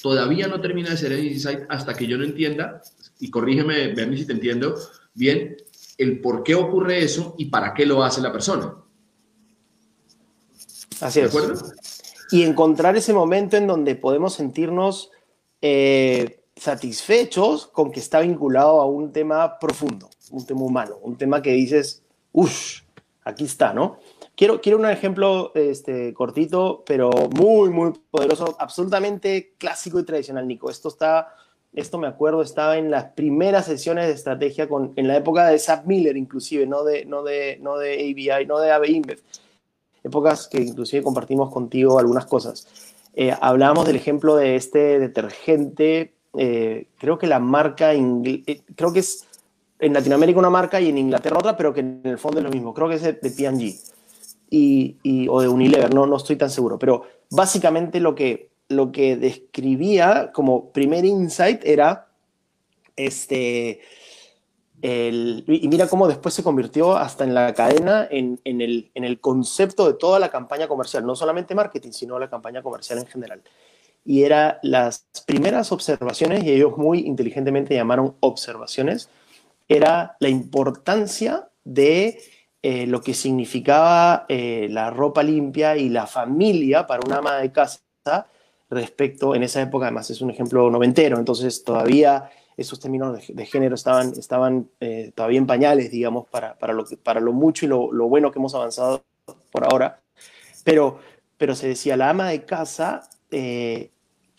Todavía 0.01 0.47
no 0.47 0.59
termina 0.61 0.89
de 0.89 0.97
ser 0.97 1.11
el 1.11 1.25
insight 1.25 1.61
hasta 1.69 1.93
que 1.93 2.07
yo 2.07 2.17
no 2.17 2.23
entienda, 2.23 2.81
y 3.19 3.29
corrígeme, 3.29 3.93
Bernie, 3.93 4.17
si 4.17 4.25
te 4.25 4.33
entiendo 4.33 4.75
bien, 5.13 5.57
el 5.97 6.19
por 6.21 6.43
qué 6.43 6.55
ocurre 6.55 7.03
eso 7.03 7.35
y 7.37 7.45
para 7.45 7.73
qué 7.73 7.85
lo 7.85 8.03
hace 8.03 8.21
la 8.21 8.31
persona. 8.31 8.75
Así 10.99 11.19
es. 11.19 11.31
¿De 11.31 11.39
acuerdo? 11.39 11.71
Y 12.31 12.43
encontrar 12.43 12.95
ese 12.95 13.13
momento 13.13 13.57
en 13.57 13.67
donde 13.67 13.95
podemos 13.95 14.33
sentirnos 14.33 15.11
eh, 15.61 16.41
satisfechos 16.55 17.67
con 17.67 17.91
que 17.91 17.99
está 17.99 18.21
vinculado 18.21 18.81
a 18.81 18.85
un 18.85 19.11
tema 19.11 19.59
profundo, 19.59 20.09
un 20.31 20.45
tema 20.45 20.61
humano, 20.61 20.97
un 21.01 21.17
tema 21.17 21.41
que 21.41 21.51
dices, 21.51 22.03
uff, 22.31 22.81
aquí 23.23 23.43
está, 23.43 23.73
¿no? 23.73 23.99
Quiero, 24.41 24.59
quiero 24.59 24.79
un 24.79 24.87
ejemplo 24.87 25.51
este, 25.53 26.15
cortito, 26.15 26.83
pero 26.87 27.11
muy, 27.29 27.69
muy 27.69 27.93
poderoso, 28.09 28.55
absolutamente 28.57 29.53
clásico 29.59 29.99
y 29.99 30.03
tradicional, 30.03 30.47
Nico. 30.47 30.71
Esto 30.71 30.89
está, 30.89 31.35
esto 31.73 31.99
me 31.99 32.07
acuerdo, 32.07 32.41
estaba 32.41 32.79
en 32.79 32.89
las 32.89 33.11
primeras 33.11 33.67
sesiones 33.67 34.07
de 34.07 34.13
estrategia 34.13 34.67
con, 34.67 34.93
en 34.95 35.07
la 35.07 35.15
época 35.15 35.45
de 35.45 35.59
Zap 35.59 35.85
Miller, 35.85 36.17
inclusive, 36.17 36.65
no 36.65 36.83
de, 36.83 37.05
no 37.05 37.21
de, 37.21 37.59
no 37.61 37.77
de 37.77 37.93
ABI, 37.93 38.47
no 38.47 38.57
de 38.57 38.71
AB 38.71 38.85
InBev. 38.85 39.19
Épocas 40.03 40.47
que 40.47 40.59
inclusive 40.59 41.03
compartimos 41.03 41.51
contigo 41.51 41.99
algunas 41.99 42.25
cosas. 42.25 42.67
Eh, 43.13 43.35
hablamos 43.41 43.85
del 43.85 43.97
ejemplo 43.97 44.37
de 44.37 44.55
este 44.55 44.97
detergente 44.97 46.15
eh, 46.35 46.87
creo 46.97 47.19
que 47.19 47.27
la 47.27 47.37
marca, 47.37 47.93
eh, 47.93 48.63
creo 48.75 48.91
que 48.91 49.01
es 49.01 49.27
en 49.77 49.93
Latinoamérica 49.93 50.39
una 50.39 50.49
marca 50.49 50.81
y 50.81 50.89
en 50.89 50.97
Inglaterra 50.97 51.37
otra, 51.37 51.55
pero 51.55 51.75
que 51.75 51.81
en 51.81 52.01
el 52.05 52.17
fondo 52.17 52.39
es 52.39 52.43
lo 52.43 52.49
mismo. 52.49 52.73
Creo 52.73 52.89
que 52.89 52.95
es 52.95 53.03
de, 53.03 53.13
P&G 53.13 53.91
y, 54.51 55.27
o 55.29 55.41
de 55.41 55.47
Unilever, 55.47 55.93
no, 55.93 56.05
no 56.05 56.17
estoy 56.17 56.35
tan 56.35 56.51
seguro. 56.51 56.77
Pero 56.77 57.03
básicamente 57.29 57.99
lo 57.99 58.13
que, 58.13 58.51
lo 58.67 58.91
que 58.91 59.15
describía 59.15 60.31
como 60.31 60.71
primer 60.71 61.05
insight 61.05 61.65
era 61.65 62.09
este... 62.95 63.81
El, 64.83 65.43
y 65.47 65.67
mira 65.67 65.87
cómo 65.87 66.07
después 66.07 66.33
se 66.33 66.41
convirtió 66.41 66.97
hasta 66.97 67.23
en 67.23 67.35
la 67.35 67.53
cadena, 67.53 68.07
en, 68.09 68.39
en, 68.45 68.61
el, 68.61 68.89
en 68.95 69.03
el 69.03 69.19
concepto 69.19 69.85
de 69.85 69.93
toda 69.93 70.17
la 70.17 70.29
campaña 70.29 70.67
comercial, 70.67 71.05
no 71.05 71.15
solamente 71.15 71.53
marketing, 71.53 71.91
sino 71.91 72.17
la 72.17 72.31
campaña 72.31 72.63
comercial 72.63 72.97
en 72.97 73.05
general 73.05 73.43
y 74.03 74.23
era 74.23 74.59
las 74.63 75.05
primeras 75.25 75.71
observaciones, 75.71 76.43
y 76.43 76.51
ellos 76.51 76.77
muy 76.77 76.99
inteligentemente 76.99 77.75
llamaron 77.75 78.15
observaciones, 78.19 79.09
era 79.67 80.15
la 80.19 80.29
importancia 80.29 81.49
de 81.63 82.19
eh, 82.63 82.85
lo 82.85 83.01
que 83.01 83.13
significaba 83.13 84.25
eh, 84.29 84.67
la 84.69 84.89
ropa 84.89 85.23
limpia 85.23 85.75
y 85.77 85.89
la 85.89 86.05
familia 86.05 86.85
para 86.85 87.01
una 87.05 87.17
ama 87.17 87.37
de 87.37 87.51
casa 87.51 87.81
respecto, 88.69 89.35
en 89.35 89.43
esa 89.43 89.61
época 89.61 89.87
además 89.87 90.09
es 90.09 90.21
un 90.21 90.29
ejemplo 90.29 90.69
noventero, 90.69 91.17
entonces 91.17 91.63
todavía 91.63 92.29
esos 92.55 92.79
términos 92.79 93.19
de, 93.27 93.45
género 93.45 93.75
estaban, 93.75 94.13
estaban 94.17 94.69
eh, 94.79 95.11
todavía 95.13 95.39
en 95.39 95.47
pañales, 95.47 95.91
digamos, 95.91 96.27
para, 96.27 96.57
para, 96.57 96.73
lo, 96.73 96.85
para 97.03 97.19
lo 97.19 97.33
mucho 97.33 97.65
y 97.65 97.69
lo, 97.69 97.91
lo, 97.91 98.07
bueno 98.07 98.31
que 98.31 98.39
hemos 98.39 98.55
avanzado 98.55 99.03
por 99.51 99.65
ahora, 99.65 100.01
pero, 100.63 100.99
pero 101.37 101.55
se 101.55 101.67
decía, 101.67 101.97
la 101.97 102.09
ama 102.09 102.29
de 102.29 102.45
casa 102.45 103.09
eh, 103.31 103.91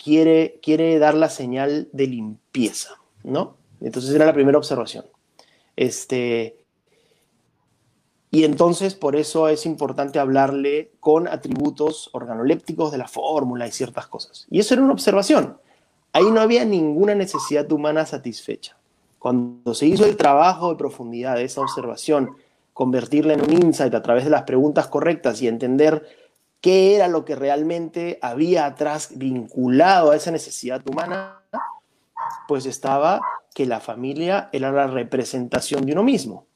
quiere, 0.02 0.61
quiere 0.62 0.98
dar 0.98 1.14
la 1.14 1.28
señal 1.28 1.88
de 1.92 2.06
limpieza, 2.06 2.94
¿no? 3.24 3.56
Entonces 3.80 4.14
era 4.14 4.26
la 4.26 4.32
primera 4.32 4.58
observación. 4.58 5.04
Este, 5.74 6.62
y 8.35 8.45
entonces 8.45 8.95
por 8.95 9.14
eso 9.14 9.49
es 9.49 9.66
importante 9.66 10.18
hablarle 10.18 10.90
con 11.01 11.29
atributos 11.29 12.09
organolépticos 12.14 12.90
de 12.90 12.97
la 12.97 13.07
fórmula 13.07 13.66
y 13.66 13.73
ciertas 13.73 14.07
cosas. 14.07 14.47
Y 14.51 14.59
eso 14.59 14.73
era 14.73 14.83
una 14.83 14.95
observación. 14.95 15.59
Ahí 16.14 16.31
no 16.31 16.40
había 16.40 16.64
ninguna 16.64 17.14
necesidad 17.14 17.71
humana 17.71 18.07
satisfecha. 18.07 18.79
Cuando 19.18 19.75
se 19.75 19.85
hizo 19.85 20.07
el 20.07 20.16
trabajo 20.16 20.71
de 20.71 20.77
profundidad 20.77 21.37
de 21.37 21.45
esa 21.45 21.61
observación, 21.61 22.35
convertirla 22.73 23.35
en 23.35 23.42
un 23.42 23.53
insight 23.53 23.95
a 23.95 24.03
través 24.03 24.25
de 24.25 24.31
las 24.31 24.45
preguntas 24.45 24.88
correctas 24.88 25.42
y 25.42 25.49
entender 25.49 26.03
qué 26.62 26.97
era 26.97 27.09
lo 27.09 27.27
que 27.27 27.37
realmente 27.37 28.18
había 28.23 28.64
atrás 28.64 29.11
vinculado 29.14 30.11
a 30.11 30.16
esa 30.16 30.31
necesidad 30.31 30.83
humana, 30.88 31.42
pues 32.49 32.64
estaba 32.64 33.21
que 33.55 33.66
la 33.66 33.81
familia 33.81 34.49
era 34.53 34.73
la 34.73 34.87
representación 34.87 35.85
de 35.85 35.92
uno 35.92 36.03
mismo, 36.03 36.47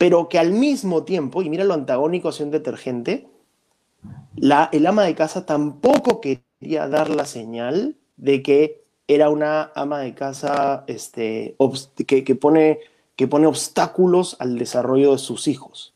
pero 0.00 0.30
que 0.30 0.38
al 0.38 0.52
mismo 0.52 1.04
tiempo, 1.04 1.42
y 1.42 1.50
mira 1.50 1.64
lo 1.64 1.74
antagónico 1.74 2.30
hacia 2.30 2.46
un 2.46 2.50
detergente, 2.50 3.28
la, 4.34 4.70
el 4.72 4.86
ama 4.86 5.04
de 5.04 5.14
casa 5.14 5.44
tampoco 5.44 6.22
quería 6.22 6.88
dar 6.88 7.10
la 7.10 7.26
señal 7.26 7.96
de 8.16 8.42
que 8.42 8.82
era 9.08 9.28
una 9.28 9.70
ama 9.74 9.98
de 9.98 10.14
casa 10.14 10.84
este, 10.86 11.54
que, 12.06 12.34
pone, 12.34 12.78
que 13.14 13.28
pone 13.28 13.46
obstáculos 13.46 14.38
al 14.38 14.56
desarrollo 14.56 15.12
de 15.12 15.18
sus 15.18 15.46
hijos. 15.48 15.92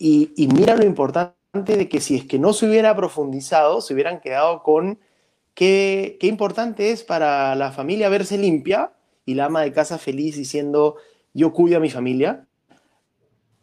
Y, 0.00 0.32
y 0.34 0.48
mira 0.48 0.74
lo 0.74 0.84
importante 0.84 1.36
de 1.76 1.88
que 1.88 2.00
si 2.00 2.16
es 2.16 2.24
que 2.24 2.40
no 2.40 2.52
se 2.52 2.68
hubiera 2.68 2.96
profundizado, 2.96 3.82
se 3.82 3.94
hubieran 3.94 4.20
quedado 4.20 4.64
con 4.64 4.98
qué, 5.54 6.16
qué 6.18 6.26
importante 6.26 6.90
es 6.90 7.04
para 7.04 7.54
la 7.54 7.70
familia 7.70 8.08
verse 8.08 8.36
limpia 8.36 8.90
y 9.24 9.34
la 9.34 9.44
ama 9.44 9.62
de 9.62 9.72
casa 9.72 9.96
feliz 9.96 10.36
diciendo 10.36 10.96
yo 11.34 11.52
cuido 11.52 11.76
a 11.76 11.80
mi 11.80 11.90
familia, 11.90 12.48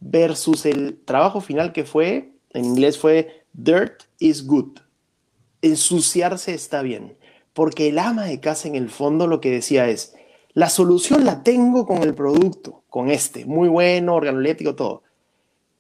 versus 0.02 0.66
el 0.66 1.00
trabajo 1.06 1.40
final 1.40 1.72
que 1.72 1.86
fue, 1.86 2.34
en 2.50 2.66
inglés 2.66 2.98
fue 2.98 3.46
dirt 3.54 4.04
is 4.20 4.46
good. 4.46 4.80
Ensuciarse 5.62 6.54
está 6.54 6.82
bien, 6.82 7.18
porque 7.54 7.88
el 7.88 8.00
ama 8.00 8.26
de 8.26 8.42
casa 8.42 8.68
en 8.68 8.76
el 8.76 8.90
fondo 8.90 9.28
lo 9.28 9.40
que 9.40 9.52
decía 9.52 9.88
es, 9.88 10.14
la 10.54 10.68
solución 10.68 11.24
la 11.24 11.44
tengo 11.44 11.86
con 11.86 12.04
el 12.04 12.14
producto, 12.14 12.84
con 12.90 13.10
este, 13.10 13.46
muy 13.46 13.70
bueno, 13.70 14.16
organoléptico, 14.16 14.76
todo 14.76 15.04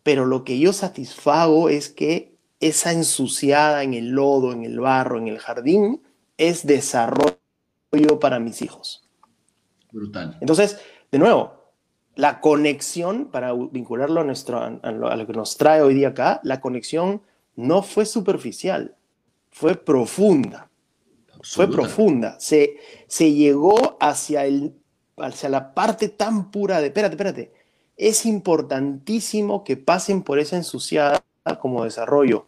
pero 0.03 0.25
lo 0.25 0.43
que 0.43 0.60
yo 0.60 0.73
satisfago 0.73 1.69
es 1.69 1.89
que 1.89 2.36
esa 2.60 2.91
ensuciada 2.91 3.84
en 3.84 3.93
el 3.93 4.10
lodo, 4.10 4.51
en 4.51 4.63
el 4.63 4.79
barro, 4.79 5.17
en 5.17 5.27
el 5.27 5.39
jardín, 5.39 6.01
es 6.38 6.65
desarrollo 6.65 7.39
para 8.19 8.39
mis 8.39 8.62
hijos. 8.62 9.07
Brutal. 9.91 10.38
Entonces, 10.41 10.79
de 11.12 11.19
nuevo, 11.19 11.61
la 12.15 12.41
conexión, 12.41 13.26
para 13.26 13.54
vincularlo 13.54 14.21
a, 14.21 14.24
nuestro, 14.24 14.60
a 14.60 14.91
lo 14.91 15.28
que 15.28 15.34
nos 15.34 15.58
trae 15.58 15.82
hoy 15.82 15.93
día 15.93 16.10
acá, 16.10 16.41
la 16.43 16.60
conexión 16.60 17.21
no 17.56 17.84
fue 17.84 18.06
superficial, 18.06 18.95
fue 19.50 19.76
profunda. 19.76 20.69
fue 21.43 21.69
profunda. 21.69 22.39
Se, 22.39 22.78
se 23.08 23.34
llegó 23.34 23.97
hacia, 24.00 24.45
el, 24.45 24.74
hacia 25.17 25.50
la 25.50 25.74
parte 25.74 26.10
tan 26.10 26.52
pura 26.52 26.82
de, 26.82 26.88
espérate, 26.88 27.15
espérate, 27.15 27.52
es 27.97 28.26
importantísimo 28.26 29.63
que 29.63 29.78
pasen 29.78 30.24
por 30.24 30.39
esa 30.39 30.58
ensuciada 30.58 31.24
como 31.60 31.84
desarrollo. 31.84 32.47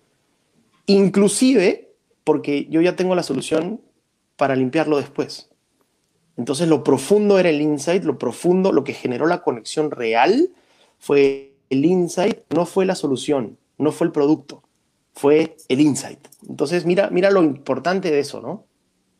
Inclusive 0.85 1.93
porque 2.23 2.65
yo 2.69 2.81
ya 2.81 2.95
tengo 2.95 3.15
la 3.15 3.23
solución 3.23 3.81
para 4.35 4.55
limpiarlo 4.55 4.97
después. 4.97 5.49
Entonces 6.37 6.67
lo 6.67 6.83
profundo 6.83 7.37
era 7.37 7.49
el 7.49 7.61
insight, 7.61 8.03
lo 8.03 8.17
profundo, 8.17 8.71
lo 8.71 8.83
que 8.83 8.93
generó 8.93 9.27
la 9.27 9.43
conexión 9.43 9.91
real 9.91 10.49
fue 10.99 11.53
el 11.69 11.85
insight, 11.85 12.39
no 12.53 12.65
fue 12.65 12.85
la 12.85 12.95
solución, 12.95 13.57
no 13.77 13.91
fue 13.91 14.07
el 14.07 14.13
producto, 14.13 14.63
fue 15.13 15.55
el 15.67 15.81
insight. 15.81 16.19
Entonces 16.47 16.85
mira, 16.85 17.09
mira 17.11 17.29
lo 17.29 17.43
importante 17.43 18.09
de 18.09 18.19
eso, 18.19 18.41
¿no? 18.41 18.65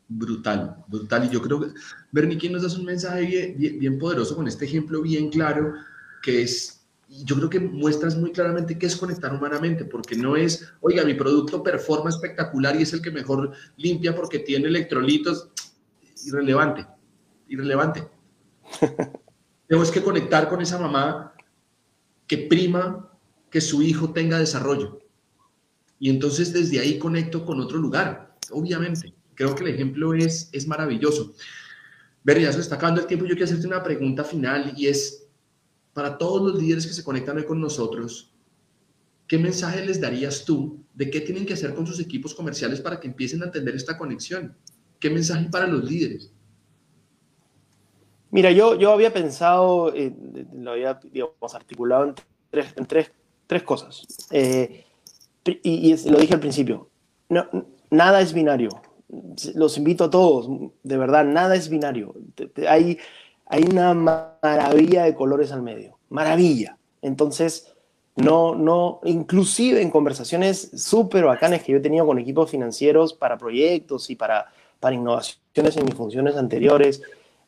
Brutal, 0.07 0.83
brutal. 0.87 1.25
Y 1.25 1.29
yo 1.29 1.41
creo 1.41 1.59
que, 1.59 1.67
Bernie, 2.11 2.37
¿quién 2.37 2.53
nos 2.53 2.63
das 2.63 2.77
un 2.77 2.85
mensaje 2.85 3.53
bien, 3.57 3.79
bien 3.79 3.99
poderoso 3.99 4.35
con 4.35 4.47
este 4.47 4.65
ejemplo 4.65 5.01
bien 5.01 5.29
claro, 5.29 5.73
que 6.21 6.41
es 6.41 6.79
yo 7.25 7.35
creo 7.35 7.49
que 7.49 7.59
muestras 7.59 8.17
muy 8.17 8.31
claramente 8.31 8.79
qué 8.79 8.87
es 8.87 8.95
conectar 8.95 9.31
humanamente, 9.35 9.85
porque 9.85 10.15
no 10.15 10.35
es, 10.35 10.67
oiga, 10.81 11.03
mi 11.03 11.13
producto 11.13 11.61
performa 11.61 12.09
espectacular 12.09 12.75
y 12.75 12.81
es 12.81 12.93
el 12.93 13.03
que 13.03 13.11
mejor 13.11 13.51
limpia 13.77 14.15
porque 14.15 14.39
tiene 14.39 14.67
electrolitos. 14.67 15.49
Irrelevante 16.25 16.87
irrelevante. 17.53 18.03
Tengo 19.67 19.91
que 19.91 20.03
conectar 20.03 20.49
con 20.49 20.61
esa 20.61 20.79
mamá 20.79 21.33
que 22.27 22.37
prima 22.37 23.11
que 23.49 23.61
su 23.61 23.81
hijo 23.81 24.11
tenga 24.11 24.39
desarrollo. 24.39 24.99
Y 25.99 26.09
entonces 26.09 26.51
desde 26.51 26.79
ahí 26.79 26.97
conecto 26.97 27.45
con 27.45 27.59
otro 27.59 27.77
lugar, 27.77 28.35
obviamente. 28.51 29.13
Creo 29.35 29.55
que 29.55 29.63
el 29.63 29.69
ejemplo 29.69 30.13
es, 30.13 30.49
es 30.51 30.67
maravilloso. 30.67 31.33
Ver, 32.23 32.41
ya 32.41 32.51
se 32.51 32.59
está 32.59 32.75
acabando 32.75 33.01
el 33.01 33.07
tiempo. 33.07 33.25
Yo 33.25 33.35
quiero 33.35 33.45
hacerte 33.45 33.67
una 33.67 33.83
pregunta 33.83 34.23
final 34.23 34.73
y 34.75 34.87
es, 34.87 35.27
para 35.93 36.17
todos 36.17 36.41
los 36.41 36.61
líderes 36.61 36.85
que 36.85 36.93
se 36.93 37.03
conectan 37.03 37.37
hoy 37.37 37.45
con 37.45 37.61
nosotros, 37.61 38.33
¿qué 39.27 39.37
mensaje 39.37 39.85
les 39.85 40.01
darías 40.01 40.43
tú 40.43 40.83
de 40.93 41.09
qué 41.09 41.21
tienen 41.21 41.45
que 41.45 41.53
hacer 41.53 41.73
con 41.73 41.87
sus 41.87 41.99
equipos 41.99 42.33
comerciales 42.33 42.81
para 42.81 42.99
que 42.99 43.07
empiecen 43.07 43.41
a 43.41 43.45
entender 43.45 43.75
esta 43.75 43.97
conexión? 43.97 44.55
¿Qué 44.99 45.09
mensaje 45.09 45.47
para 45.49 45.67
los 45.67 45.83
líderes? 45.83 46.32
Mira, 48.33 48.49
yo, 48.49 48.73
yo 48.73 48.91
había 48.91 49.13
pensado, 49.13 49.93
eh, 49.93 50.11
lo 50.55 50.71
había 50.71 50.99
digamos, 51.03 51.53
articulado 51.53 52.05
en 52.05 52.15
tres, 52.49 52.73
en 52.75 52.85
tres, 52.87 53.11
tres 53.45 53.61
cosas. 53.61 54.07
Eh, 54.31 54.85
y, 55.45 55.95
lo 56.09 56.17
dije 56.17 56.33
al 56.33 56.39
principio, 56.39 56.89
no, 57.29 57.45
nada 57.91 58.21
es 58.21 58.33
binario. 58.33 58.69
Los 59.53 59.77
invito 59.77 60.05
a 60.05 60.09
todos, 60.09 60.49
de 60.81 60.97
verdad, 60.97 61.25
nada 61.25 61.55
es 61.55 61.69
binario. 61.69 62.15
Hay, 62.67 62.97
hay 63.45 63.65
una 63.69 63.93
maravilla 63.93 65.03
de 65.03 65.13
colores 65.13 65.51
al 65.51 65.61
medio, 65.61 65.99
maravilla. 66.09 66.79
Entonces, 67.03 67.71
no, 68.15 68.55
no, 68.55 68.99
inclusive 69.03 69.79
en 69.79 69.91
conversaciones 69.91 70.71
súper 70.75 71.25
bacanas 71.25 71.61
que 71.61 71.73
yo 71.73 71.77
he 71.77 71.81
tenido 71.81 72.07
con 72.07 72.17
equipos 72.17 72.49
financieros 72.49 73.13
para 73.13 73.37
proyectos 73.37 74.09
y 74.09 74.15
para, 74.15 74.51
para 74.79 74.95
innovaciones 74.95 75.77
en 75.77 75.85
mis 75.85 75.93
funciones 75.93 76.35
anteriores, 76.35 77.03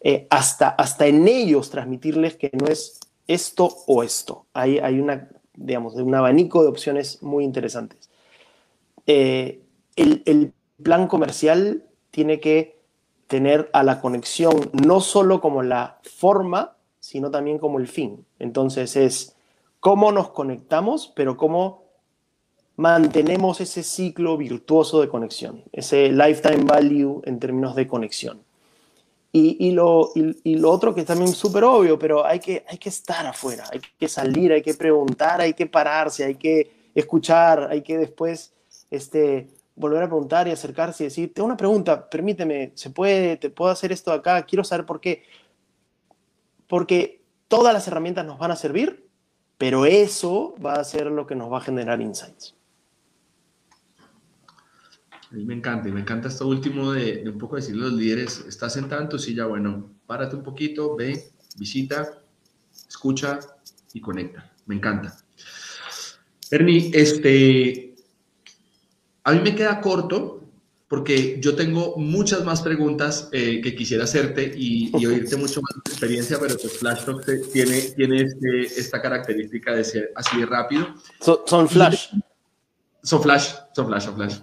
eh, 0.07 0.27
hasta, 0.29 0.67
hasta 0.67 1.07
en 1.07 1.27
ellos 1.27 1.71
transmitirles 1.71 2.35
que 2.35 2.51
no 2.53 2.67
es 2.67 2.99
esto 3.25 3.67
o 3.87 4.03
esto. 4.03 4.45
Hay, 4.53 4.77
hay 4.77 4.99
una, 4.99 5.29
digamos, 5.55 5.95
un 5.95 6.13
abanico 6.13 6.61
de 6.61 6.69
opciones 6.69 7.23
muy 7.23 7.43
interesantes. 7.43 8.11
Eh, 9.07 9.63
el, 9.95 10.21
el, 10.27 10.53
plan 10.83 11.07
comercial 11.07 11.85
tiene 12.11 12.39
que 12.39 12.83
tener 13.25 13.69
a 13.73 13.81
la 13.81 13.99
conexión 13.99 14.69
no 14.73 14.99
solo 14.99 15.41
como 15.41 15.63
la 15.63 15.99
forma, 16.03 16.75
sino 16.99 17.31
también 17.31 17.57
como 17.57 17.79
el 17.79 17.87
fin. 17.87 18.27
Entonces 18.37 18.95
es 18.95 19.35
cómo 19.79 20.11
nos 20.11 20.29
conectamos, 20.29 21.13
pero 21.15 21.35
cómo 21.35 21.85
mantenemos 22.75 23.59
ese 23.59 23.81
ciclo 23.81 24.37
virtuoso 24.37 25.01
de 25.01 25.09
conexión, 25.09 25.63
ese 25.71 26.11
lifetime 26.11 26.65
value 26.65 27.23
en 27.25 27.39
términos 27.39 27.73
de 27.75 27.87
conexión. 27.87 28.44
Y, 29.37 29.71
lo, 29.71 30.11
y, 30.15 30.55
lo, 30.55 30.71
otro 30.71 30.95
que 30.95 31.01
es 31.01 31.07
también 31.07 31.33
súper 31.33 31.65
obvio, 31.65 31.99
pero 31.99 32.25
hay 32.25 32.39
que, 32.39 32.63
hay 32.69 32.77
que 32.77 32.87
estar 32.87 33.25
afuera, 33.25 33.65
hay 33.69 33.81
que 33.99 34.07
salir, 34.07 34.53
hay 34.53 34.61
que 34.61 34.73
preguntar, 34.75 35.41
hay 35.41 35.53
que 35.53 35.65
pararse, 35.65 36.23
hay 36.23 36.35
que 36.35 36.89
escuchar, 36.95 37.67
hay 37.69 37.81
que 37.81 37.97
después 37.97 38.53
este, 38.89 39.49
volver 39.75 40.03
a 40.03 40.07
preguntar 40.07 40.47
y 40.47 40.51
acercarse 40.51 41.03
y 41.03 41.07
decir, 41.07 41.33
tengo 41.33 41.47
una 41.47 41.57
pregunta, 41.57 42.09
permíteme, 42.09 42.71
¿se 42.75 42.91
puede, 42.91 43.35
te 43.35 43.49
puedo 43.49 43.71
hacer 43.71 43.91
esto 43.91 44.13
acá? 44.13 44.41
Quiero 44.43 44.63
saber 44.63 44.85
por 44.85 45.01
qué. 45.01 45.23
Porque 46.67 47.21
todas 47.49 47.73
las 47.73 47.89
herramientas 47.89 48.25
nos 48.25 48.39
van 48.39 48.51
a 48.51 48.55
servir, 48.55 49.09
pero 49.57 49.85
eso 49.85 50.55
va 50.65 50.75
a 50.75 50.83
ser 50.85 51.07
lo 51.07 51.27
que 51.27 51.35
nos 51.35 51.51
va 51.51 51.57
a 51.57 51.61
generar 51.61 51.99
insights 51.99 52.55
me 55.31 55.53
encanta, 55.53 55.89
y 55.89 55.91
me 55.91 56.01
encanta 56.01 56.27
esto 56.27 56.47
último 56.47 56.93
de, 56.93 57.23
un 57.25 57.37
poco 57.37 57.55
decirle 57.55 57.83
a 57.83 57.89
los 57.89 57.97
líderes, 57.97 58.45
estás 58.47 58.73
sentado 58.73 59.01
en 59.01 59.09
tu 59.09 59.19
silla, 59.19 59.45
bueno, 59.45 59.91
párate 60.05 60.35
un 60.35 60.43
poquito, 60.43 60.95
ve, 60.95 61.31
visita, 61.57 62.21
escucha 62.87 63.39
y 63.93 64.01
conecta. 64.01 64.51
Me 64.65 64.75
encanta. 64.75 65.17
Ernie, 66.51 66.91
este, 66.93 67.95
a 69.23 69.31
mí 69.31 69.39
me 69.41 69.55
queda 69.55 69.81
corto 69.81 70.41
porque 70.87 71.39
yo 71.41 71.55
tengo 71.55 71.95
muchas 71.97 72.43
más 72.43 72.61
preguntas 72.61 73.29
eh, 73.31 73.59
que 73.61 73.75
quisiera 73.75 74.03
hacerte 74.03 74.53
y, 74.55 74.91
oírte 75.05 75.35
mucho 75.35 75.61
más 75.61 75.83
de 75.83 75.91
experiencia, 75.91 76.37
pero 76.39 76.55
pues 76.57 76.77
Flash 76.77 77.05
Talk 77.05 77.25
tiene, 77.51 77.81
tiene 77.95 78.21
este, 78.21 78.61
esta 78.79 79.01
característica 79.01 79.73
de 79.73 79.83
ser 79.83 80.11
así 80.15 80.39
de 80.39 80.45
rápido. 80.45 80.95
son 81.19 81.67
Flash. 81.67 82.09
Son 83.01 83.21
Flash, 83.21 83.53
son 83.75 83.87
Flash, 83.87 84.03
son 84.03 84.15
Flash. 84.15 84.39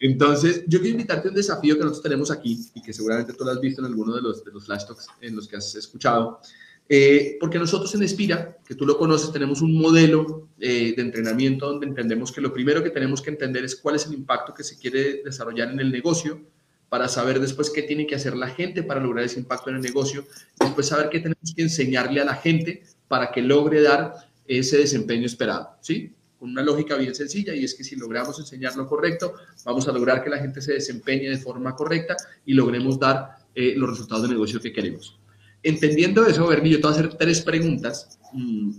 Entonces, 0.00 0.62
yo 0.66 0.78
quiero 0.78 0.92
invitarte 0.92 1.28
a 1.28 1.30
un 1.30 1.36
desafío 1.36 1.74
que 1.74 1.80
nosotros 1.80 2.02
tenemos 2.02 2.30
aquí 2.30 2.58
y 2.74 2.82
que 2.82 2.92
seguramente 2.92 3.32
tú 3.32 3.44
lo 3.44 3.50
has 3.50 3.60
visto 3.60 3.80
en 3.80 3.86
alguno 3.86 4.14
de 4.14 4.22
los, 4.22 4.42
flash 4.64 4.86
talks 4.86 5.06
en 5.20 5.34
los 5.34 5.48
que 5.48 5.56
has 5.56 5.74
escuchado, 5.74 6.40
eh, 6.88 7.36
porque 7.40 7.58
nosotros 7.58 7.94
en 7.94 8.02
Espira, 8.02 8.56
que 8.64 8.74
tú 8.74 8.86
lo 8.86 8.96
conoces, 8.96 9.32
tenemos 9.32 9.60
un 9.60 9.74
modelo 9.74 10.48
eh, 10.58 10.94
de 10.96 11.02
entrenamiento 11.02 11.66
donde 11.66 11.86
entendemos 11.86 12.32
que 12.32 12.40
lo 12.40 12.52
primero 12.52 12.82
que 12.82 12.90
tenemos 12.90 13.20
que 13.20 13.30
entender 13.30 13.64
es 13.64 13.76
cuál 13.76 13.96
es 13.96 14.06
el 14.06 14.14
impacto 14.14 14.54
que 14.54 14.64
se 14.64 14.78
quiere 14.78 15.22
desarrollar 15.22 15.70
en 15.70 15.80
el 15.80 15.90
negocio 15.90 16.40
para 16.88 17.08
saber 17.08 17.40
después 17.40 17.70
qué 17.70 17.82
tiene 17.82 18.06
que 18.06 18.14
hacer 18.14 18.36
la 18.36 18.48
gente 18.48 18.82
para 18.82 19.00
lograr 19.00 19.24
ese 19.24 19.38
impacto 19.38 19.68
en 19.68 19.76
el 19.76 19.82
negocio, 19.82 20.26
después 20.58 20.86
saber 20.86 21.10
qué 21.10 21.18
tenemos 21.18 21.52
que 21.54 21.62
enseñarle 21.62 22.20
a 22.20 22.24
la 22.24 22.34
gente 22.34 22.84
para 23.08 23.30
que 23.30 23.42
logre 23.42 23.82
dar 23.82 24.14
ese 24.46 24.78
desempeño 24.78 25.26
esperado, 25.26 25.76
¿sí? 25.82 26.14
Con 26.38 26.50
una 26.50 26.62
lógica 26.62 26.96
bien 26.96 27.14
sencilla 27.14 27.54
y 27.54 27.64
es 27.64 27.74
que 27.74 27.84
si 27.84 27.96
logramos 27.96 28.38
enseñar 28.38 28.76
lo 28.76 28.86
correcto, 28.86 29.34
vamos 29.64 29.88
a 29.88 29.92
lograr 29.92 30.22
que 30.22 30.30
la 30.30 30.38
gente 30.38 30.60
se 30.60 30.74
desempeñe 30.74 31.28
de 31.28 31.38
forma 31.38 31.74
correcta 31.74 32.16
y 32.44 32.54
logremos 32.54 32.98
dar 32.98 33.38
eh, 33.54 33.74
los 33.76 33.90
resultados 33.90 34.22
de 34.22 34.28
negocio 34.28 34.60
que 34.60 34.72
queremos. 34.72 35.18
Entendiendo 35.62 36.24
eso, 36.24 36.46
Bernie, 36.46 36.72
yo 36.72 36.78
te 36.78 36.82
voy 36.82 36.92
a 36.92 37.00
hacer 37.00 37.14
tres 37.14 37.40
preguntas 37.42 38.18
mm, 38.32 38.70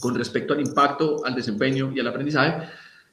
con 0.00 0.14
respecto 0.14 0.52
al 0.52 0.60
impacto, 0.60 1.24
al 1.24 1.34
desempeño 1.34 1.92
y 1.94 2.00
al 2.00 2.08
aprendizaje. 2.08 2.68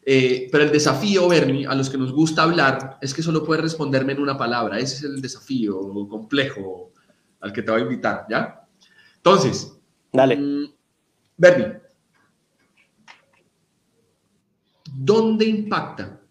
Eh, 0.05 0.49
pero 0.51 0.65
el 0.65 0.71
desafío, 0.71 1.27
Bernie, 1.27 1.65
a 1.65 1.73
los 1.73 1.89
que 1.89 1.97
nos 1.97 2.11
gusta 2.11 2.43
hablar, 2.43 2.99
es 3.01 3.13
que 3.13 3.23
solo 3.23 3.43
puedes 3.43 3.63
responderme 3.63 4.13
en 4.13 4.21
una 4.21 4.37
palabra. 4.37 4.77
Ese 4.77 4.97
es 4.97 5.03
el 5.03 5.21
desafío 5.21 5.79
complejo 6.09 6.91
al 7.39 7.53
que 7.53 7.61
te 7.61 7.71
voy 7.71 7.81
a 7.81 7.83
invitar, 7.83 8.25
¿ya? 8.29 8.67
Entonces, 9.15 9.71
Dale. 10.15 10.37
Mm, 10.37 10.65
Bernie, 11.37 11.81
¿Dónde 14.97 15.43
impacta 15.43 16.21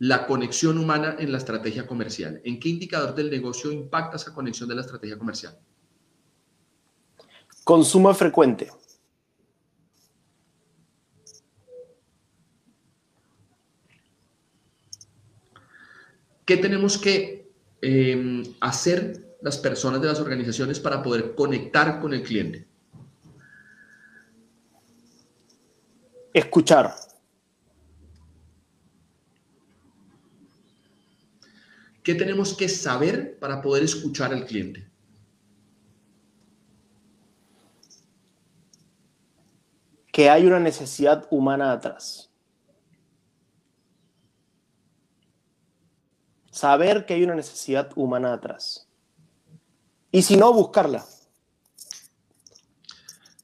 la 0.00 0.26
conexión 0.26 0.76
humana 0.76 1.16
en 1.18 1.32
la 1.32 1.38
estrategia 1.38 1.86
comercial? 1.86 2.38
¿En 2.44 2.60
qué 2.60 2.68
indicador 2.68 3.14
del 3.14 3.30
negocio 3.30 3.72
impacta 3.72 4.16
esa 4.16 4.34
conexión 4.34 4.68
de 4.68 4.74
la 4.74 4.82
estrategia 4.82 5.16
comercial? 5.16 5.58
Consumo 7.64 8.12
frecuente. 8.12 8.70
¿Qué 16.44 16.58
tenemos 16.58 16.98
que 16.98 17.50
em, 17.80 18.42
hacer 18.60 19.36
las 19.40 19.56
personas 19.56 20.02
de 20.02 20.08
las 20.08 20.20
organizaciones 20.20 20.78
para 20.78 21.02
poder 21.02 21.34
conectar 21.34 22.00
con 22.00 22.12
el 22.12 22.22
cliente? 22.22 22.68
Escuchar. 26.34 27.07
¿Qué 32.08 32.14
tenemos 32.14 32.54
que 32.54 32.70
saber 32.70 33.38
para 33.38 33.60
poder 33.60 33.84
escuchar 33.84 34.32
al 34.32 34.46
cliente? 34.46 34.88
Que 40.10 40.30
hay 40.30 40.46
una 40.46 40.58
necesidad 40.58 41.26
humana 41.30 41.70
atrás. 41.70 42.32
saber 46.50 47.04
que 47.04 47.12
hay 47.12 47.24
una 47.24 47.34
necesidad 47.34 47.90
humana 47.94 48.32
atrás. 48.32 48.88
Y 50.10 50.22
si 50.22 50.38
no, 50.38 50.50
buscarla. 50.54 51.04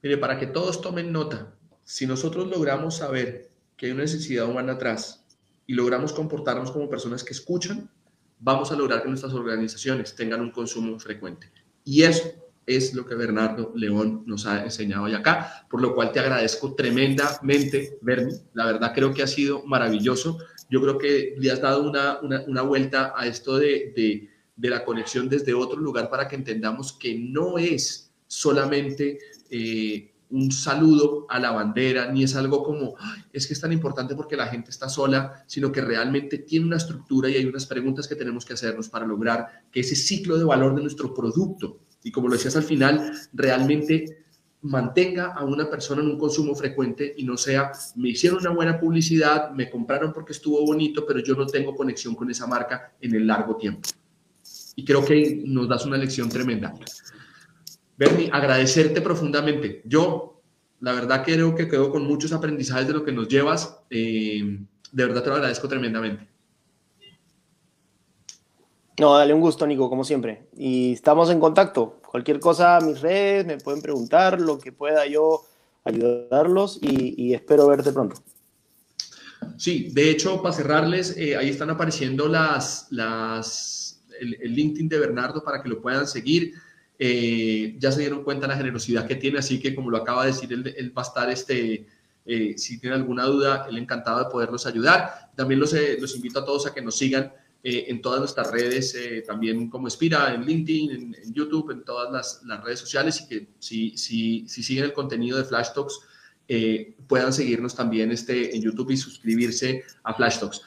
Mire, 0.01 0.17
para 0.17 0.39
que 0.39 0.47
todos 0.47 0.81
tomen 0.81 1.11
nota, 1.11 1.53
si 1.83 2.07
nosotros 2.07 2.47
logramos 2.47 2.95
saber 2.95 3.51
que 3.77 3.85
hay 3.85 3.91
una 3.91 4.01
necesidad 4.01 4.49
humana 4.49 4.73
atrás 4.73 5.23
y 5.67 5.75
logramos 5.75 6.13
comportarnos 6.13 6.71
como 6.71 6.89
personas 6.89 7.23
que 7.23 7.33
escuchan, 7.33 7.91
vamos 8.39 8.71
a 8.71 8.75
lograr 8.75 9.01
que 9.01 9.09
nuestras 9.09 9.33
organizaciones 9.33 10.15
tengan 10.15 10.41
un 10.41 10.51
consumo 10.51 10.99
frecuente. 10.99 11.51
Y 11.83 12.03
eso 12.03 12.31
es 12.65 12.93
lo 12.93 13.05
que 13.05 13.15
Bernardo 13.15 13.71
León 13.75 14.23
nos 14.25 14.45
ha 14.45 14.63
enseñado 14.63 15.03
hoy 15.03 15.13
acá, 15.13 15.67
por 15.69 15.81
lo 15.81 15.93
cual 15.93 16.11
te 16.11 16.19
agradezco 16.19 16.73
tremendamente, 16.73 17.99
Bernie. 18.01 18.35
La 18.53 18.65
verdad 18.65 18.91
creo 18.93 19.13
que 19.13 19.23
ha 19.23 19.27
sido 19.27 19.63
maravilloso. 19.65 20.39
Yo 20.69 20.81
creo 20.81 20.97
que 20.97 21.35
le 21.37 21.51
has 21.51 21.61
dado 21.61 21.87
una, 21.87 22.19
una, 22.21 22.61
vuelta 22.63 23.13
a 23.15 23.27
esto 23.27 23.57
de, 23.57 23.93
de, 23.95 24.29
de, 24.55 24.69
la 24.69 24.83
conexión 24.83 25.29
desde 25.29 25.53
otro 25.53 25.79
lugar 25.79 26.09
para 26.09 26.27
que 26.27 26.35
entendamos 26.35 26.93
que 26.93 27.17
no 27.17 27.57
es 27.57 28.11
solamente... 28.27 29.19
Eh, 29.49 30.11
un 30.35 30.51
saludo 30.51 31.25
a 31.29 31.39
la 31.39 31.51
bandera, 31.51 32.11
ni 32.11 32.23
es 32.23 32.35
algo 32.35 32.61
como, 32.61 32.95
es 33.31 33.47
que 33.47 33.53
es 33.53 33.61
tan 33.61 33.71
importante 33.71 34.15
porque 34.15 34.35
la 34.35 34.47
gente 34.47 34.69
está 34.69 34.89
sola, 34.89 35.43
sino 35.47 35.71
que 35.71 35.79
realmente 35.79 36.39
tiene 36.39 36.65
una 36.65 36.75
estructura 36.75 37.29
y 37.29 37.35
hay 37.35 37.45
unas 37.45 37.65
preguntas 37.65 38.05
que 38.07 38.15
tenemos 38.15 38.45
que 38.45 38.53
hacernos 38.53 38.89
para 38.89 39.05
lograr 39.05 39.63
que 39.71 39.79
ese 39.79 39.95
ciclo 39.95 40.37
de 40.37 40.43
valor 40.43 40.75
de 40.75 40.81
nuestro 40.81 41.13
producto, 41.13 41.79
y 42.03 42.11
como 42.11 42.27
lo 42.27 42.33
decías 42.35 42.55
al 42.57 42.63
final, 42.63 43.13
realmente 43.33 44.25
mantenga 44.61 45.33
a 45.33 45.45
una 45.45 45.69
persona 45.69 46.01
en 46.01 46.09
un 46.09 46.17
consumo 46.17 46.53
frecuente 46.53 47.13
y 47.15 47.23
no 47.23 47.37
sea, 47.37 47.71
me 47.95 48.09
hicieron 48.09 48.39
una 48.39 48.49
buena 48.49 48.77
publicidad, 48.77 49.51
me 49.51 49.69
compraron 49.69 50.11
porque 50.11 50.33
estuvo 50.33 50.65
bonito, 50.65 51.05
pero 51.05 51.19
yo 51.19 51.35
no 51.35 51.45
tengo 51.45 51.73
conexión 51.75 52.13
con 52.13 52.29
esa 52.29 52.45
marca 52.45 52.93
en 52.99 53.15
el 53.15 53.25
largo 53.25 53.55
tiempo. 53.55 53.87
Y 54.75 54.83
creo 54.83 55.05
que 55.05 55.43
nos 55.45 55.69
das 55.69 55.85
una 55.85 55.97
lección 55.97 56.27
tremenda. 56.27 56.73
Bernie, 57.97 58.29
agradecerte 58.31 59.01
profundamente. 59.01 59.81
Yo, 59.85 60.41
la 60.81 60.91
verdad, 60.91 61.23
creo 61.23 61.55
que 61.55 61.67
quedo 61.67 61.91
con 61.91 62.05
muchos 62.05 62.33
aprendizajes 62.33 62.87
de 62.87 62.93
lo 62.93 63.03
que 63.03 63.11
nos 63.11 63.27
llevas. 63.27 63.79
Eh, 63.89 64.59
de 64.91 65.05
verdad 65.05 65.23
te 65.23 65.29
lo 65.29 65.35
agradezco 65.35 65.67
tremendamente. 65.67 66.27
No, 68.99 69.17
dale 69.17 69.33
un 69.33 69.41
gusto, 69.41 69.67
Nico, 69.67 69.89
como 69.89 70.03
siempre. 70.03 70.47
Y 70.55 70.93
estamos 70.93 71.29
en 71.29 71.39
contacto. 71.39 71.99
Cualquier 72.09 72.39
cosa, 72.39 72.79
mis 72.81 73.01
redes, 73.01 73.45
me 73.45 73.57
pueden 73.57 73.81
preguntar, 73.81 74.39
lo 74.39 74.57
que 74.57 74.71
pueda 74.71 75.05
yo 75.05 75.43
ayudarlos 75.83 76.79
y, 76.81 77.33
espero 77.33 77.67
verte 77.67 77.91
pronto. 77.91 78.15
Sí, 79.57 79.89
de 79.93 80.09
hecho, 80.09 80.41
para 80.41 80.55
cerrarles, 80.55 81.15
eh, 81.17 81.35
ahí 81.35 81.49
están 81.49 81.69
apareciendo 81.69 82.27
las, 82.27 82.87
las, 82.89 84.01
el, 84.19 84.37
el, 84.41 84.55
LinkedIn 84.55 84.89
de 84.89 84.97
Bernardo 84.97 85.43
para 85.43 85.61
que 85.61 85.69
lo 85.69 85.81
puedan 85.81 86.07
seguir. 86.07 86.53
Eh, 86.97 87.75
ya 87.77 87.91
se 87.91 88.01
dieron 88.01 88.23
cuenta 88.23 88.47
la 88.47 88.55
generosidad 88.55 89.05
que 89.05 89.15
tiene, 89.15 89.39
así 89.39 89.59
que 89.59 89.75
como 89.75 89.89
lo 89.89 89.97
acaba 89.97 90.25
de 90.25 90.31
decir, 90.31 90.51
él, 90.53 90.97
va 90.97 91.01
a 91.01 91.05
estar, 91.05 91.29
este, 91.29 91.87
eh, 92.25 92.53
si 92.57 92.79
tiene 92.79 92.95
alguna 92.95 93.25
duda, 93.25 93.67
él 93.69 93.77
encantado 93.77 94.19
de 94.19 94.29
poderlos 94.29 94.65
ayudar. 94.65 95.31
También 95.35 95.59
los, 95.59 95.73
eh, 95.73 95.97
los 95.99 96.15
invito 96.15 96.39
a 96.39 96.45
todos 96.45 96.67
a 96.67 96.73
que 96.73 96.81
nos 96.81 96.97
sigan 96.97 97.31
en 97.67 97.99
todas 97.99 98.19
nuestras 98.19 98.51
redes, 98.51 98.95
también 99.25 99.71
como 99.71 99.87
Espira, 99.87 100.35
en 100.35 100.45
LinkedIn, 100.45 101.15
en, 101.15 101.33
YouTube, 101.33 101.71
en 101.71 101.83
todas 101.83 102.11
las, 102.13 102.43
las, 102.45 102.63
redes 102.63 102.79
sociales 102.79 103.21
y 103.21 103.27
que 103.27 103.47
si, 103.57 103.97
si, 103.97 104.47
si 104.47 104.61
siguen 104.61 104.83
el 104.83 104.93
contenido 104.93 105.39
de 105.39 105.45
Flash 105.45 105.69
Talks, 105.73 105.99
puedan 107.07 107.33
seguirnos 107.33 107.73
también 107.73 108.11
este, 108.11 108.55
en 108.55 108.61
YouTube 108.61 108.91
y 108.91 108.97
suscribirse 108.97 109.83
a 110.03 110.13
Flash 110.13 110.41
Talks. 110.41 110.61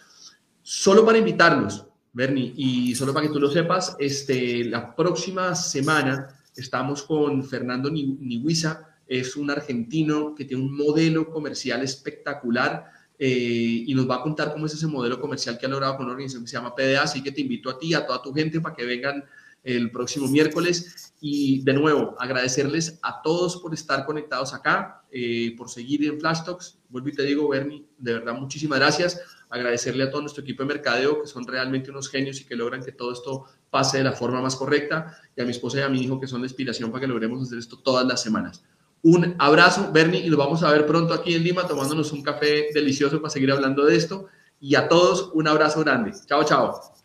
Solo 0.64 1.06
para 1.06 1.18
invitarlos, 1.18 1.86
Bernie, 2.18 2.52
y 2.56 2.96
solo 2.96 3.14
para 3.14 3.28
que 3.28 3.32
tú 3.32 3.38
lo 3.38 3.48
sepas, 3.48 3.94
este, 4.00 4.64
la 4.64 4.96
próxima 4.96 5.54
semana 5.54 6.26
estamos 6.56 7.04
con 7.04 7.44
Fernando 7.44 7.88
Nihuiza, 7.92 8.88
es 9.06 9.36
un 9.36 9.52
argentino 9.52 10.34
que 10.34 10.44
tiene 10.44 10.64
un 10.64 10.76
modelo 10.76 11.30
comercial 11.30 11.80
espectacular 11.82 12.90
eh, 13.20 13.84
y 13.86 13.94
nos 13.94 14.10
va 14.10 14.16
a 14.16 14.22
contar 14.22 14.52
cómo 14.52 14.66
es 14.66 14.74
ese 14.74 14.88
modelo 14.88 15.20
comercial 15.20 15.58
que 15.58 15.66
ha 15.66 15.68
logrado 15.68 15.96
con 15.96 16.06
una 16.06 16.14
organización 16.14 16.42
que 16.42 16.50
se 16.50 16.56
llama 16.56 16.74
PDA, 16.74 17.02
así 17.02 17.22
que 17.22 17.30
te 17.30 17.40
invito 17.40 17.70
a 17.70 17.78
ti, 17.78 17.94
a 17.94 18.04
toda 18.04 18.20
tu 18.20 18.34
gente 18.34 18.60
para 18.60 18.74
que 18.74 18.84
vengan 18.84 19.22
el 19.62 19.92
próximo 19.92 20.26
miércoles 20.26 21.14
y 21.20 21.62
de 21.62 21.72
nuevo 21.72 22.16
agradecerles 22.18 22.98
a 23.02 23.22
todos 23.22 23.58
por 23.58 23.74
estar 23.74 24.04
conectados 24.04 24.52
acá, 24.54 25.04
eh, 25.12 25.54
por 25.56 25.70
seguir 25.70 26.04
en 26.04 26.18
Flash 26.18 26.42
Talks. 26.44 26.78
Vuelvo 26.88 27.10
y 27.10 27.12
te 27.12 27.22
digo, 27.22 27.48
Bernie, 27.48 27.86
de 27.96 28.14
verdad 28.14 28.34
muchísimas 28.34 28.80
gracias 28.80 29.20
agradecerle 29.50 30.04
a 30.04 30.10
todo 30.10 30.20
nuestro 30.20 30.42
equipo 30.42 30.62
de 30.62 30.68
mercadeo, 30.68 31.20
que 31.20 31.26
son 31.26 31.46
realmente 31.46 31.90
unos 31.90 32.08
genios 32.08 32.40
y 32.40 32.44
que 32.44 32.56
logran 32.56 32.82
que 32.82 32.92
todo 32.92 33.12
esto 33.12 33.44
pase 33.70 33.98
de 33.98 34.04
la 34.04 34.12
forma 34.12 34.40
más 34.40 34.56
correcta, 34.56 35.18
y 35.36 35.40
a 35.40 35.44
mi 35.44 35.50
esposa 35.50 35.78
y 35.78 35.82
a 35.82 35.88
mi 35.88 36.00
hijo, 36.02 36.20
que 36.20 36.26
son 36.26 36.40
la 36.40 36.46
inspiración 36.46 36.90
para 36.90 37.02
que 37.02 37.06
logremos 37.06 37.42
hacer 37.42 37.58
esto 37.58 37.78
todas 37.78 38.06
las 38.06 38.22
semanas. 38.22 38.62
Un 39.02 39.36
abrazo, 39.38 39.90
Bernie, 39.92 40.26
y 40.26 40.28
nos 40.28 40.38
vamos 40.38 40.62
a 40.62 40.72
ver 40.72 40.86
pronto 40.86 41.14
aquí 41.14 41.34
en 41.34 41.44
Lima 41.44 41.66
tomándonos 41.66 42.12
un 42.12 42.22
café 42.22 42.68
delicioso 42.74 43.20
para 43.20 43.30
seguir 43.30 43.52
hablando 43.52 43.84
de 43.84 43.96
esto. 43.96 44.26
Y 44.60 44.74
a 44.74 44.88
todos 44.88 45.30
un 45.34 45.46
abrazo 45.46 45.80
grande. 45.80 46.12
Chao, 46.26 46.42
chao. 46.42 46.97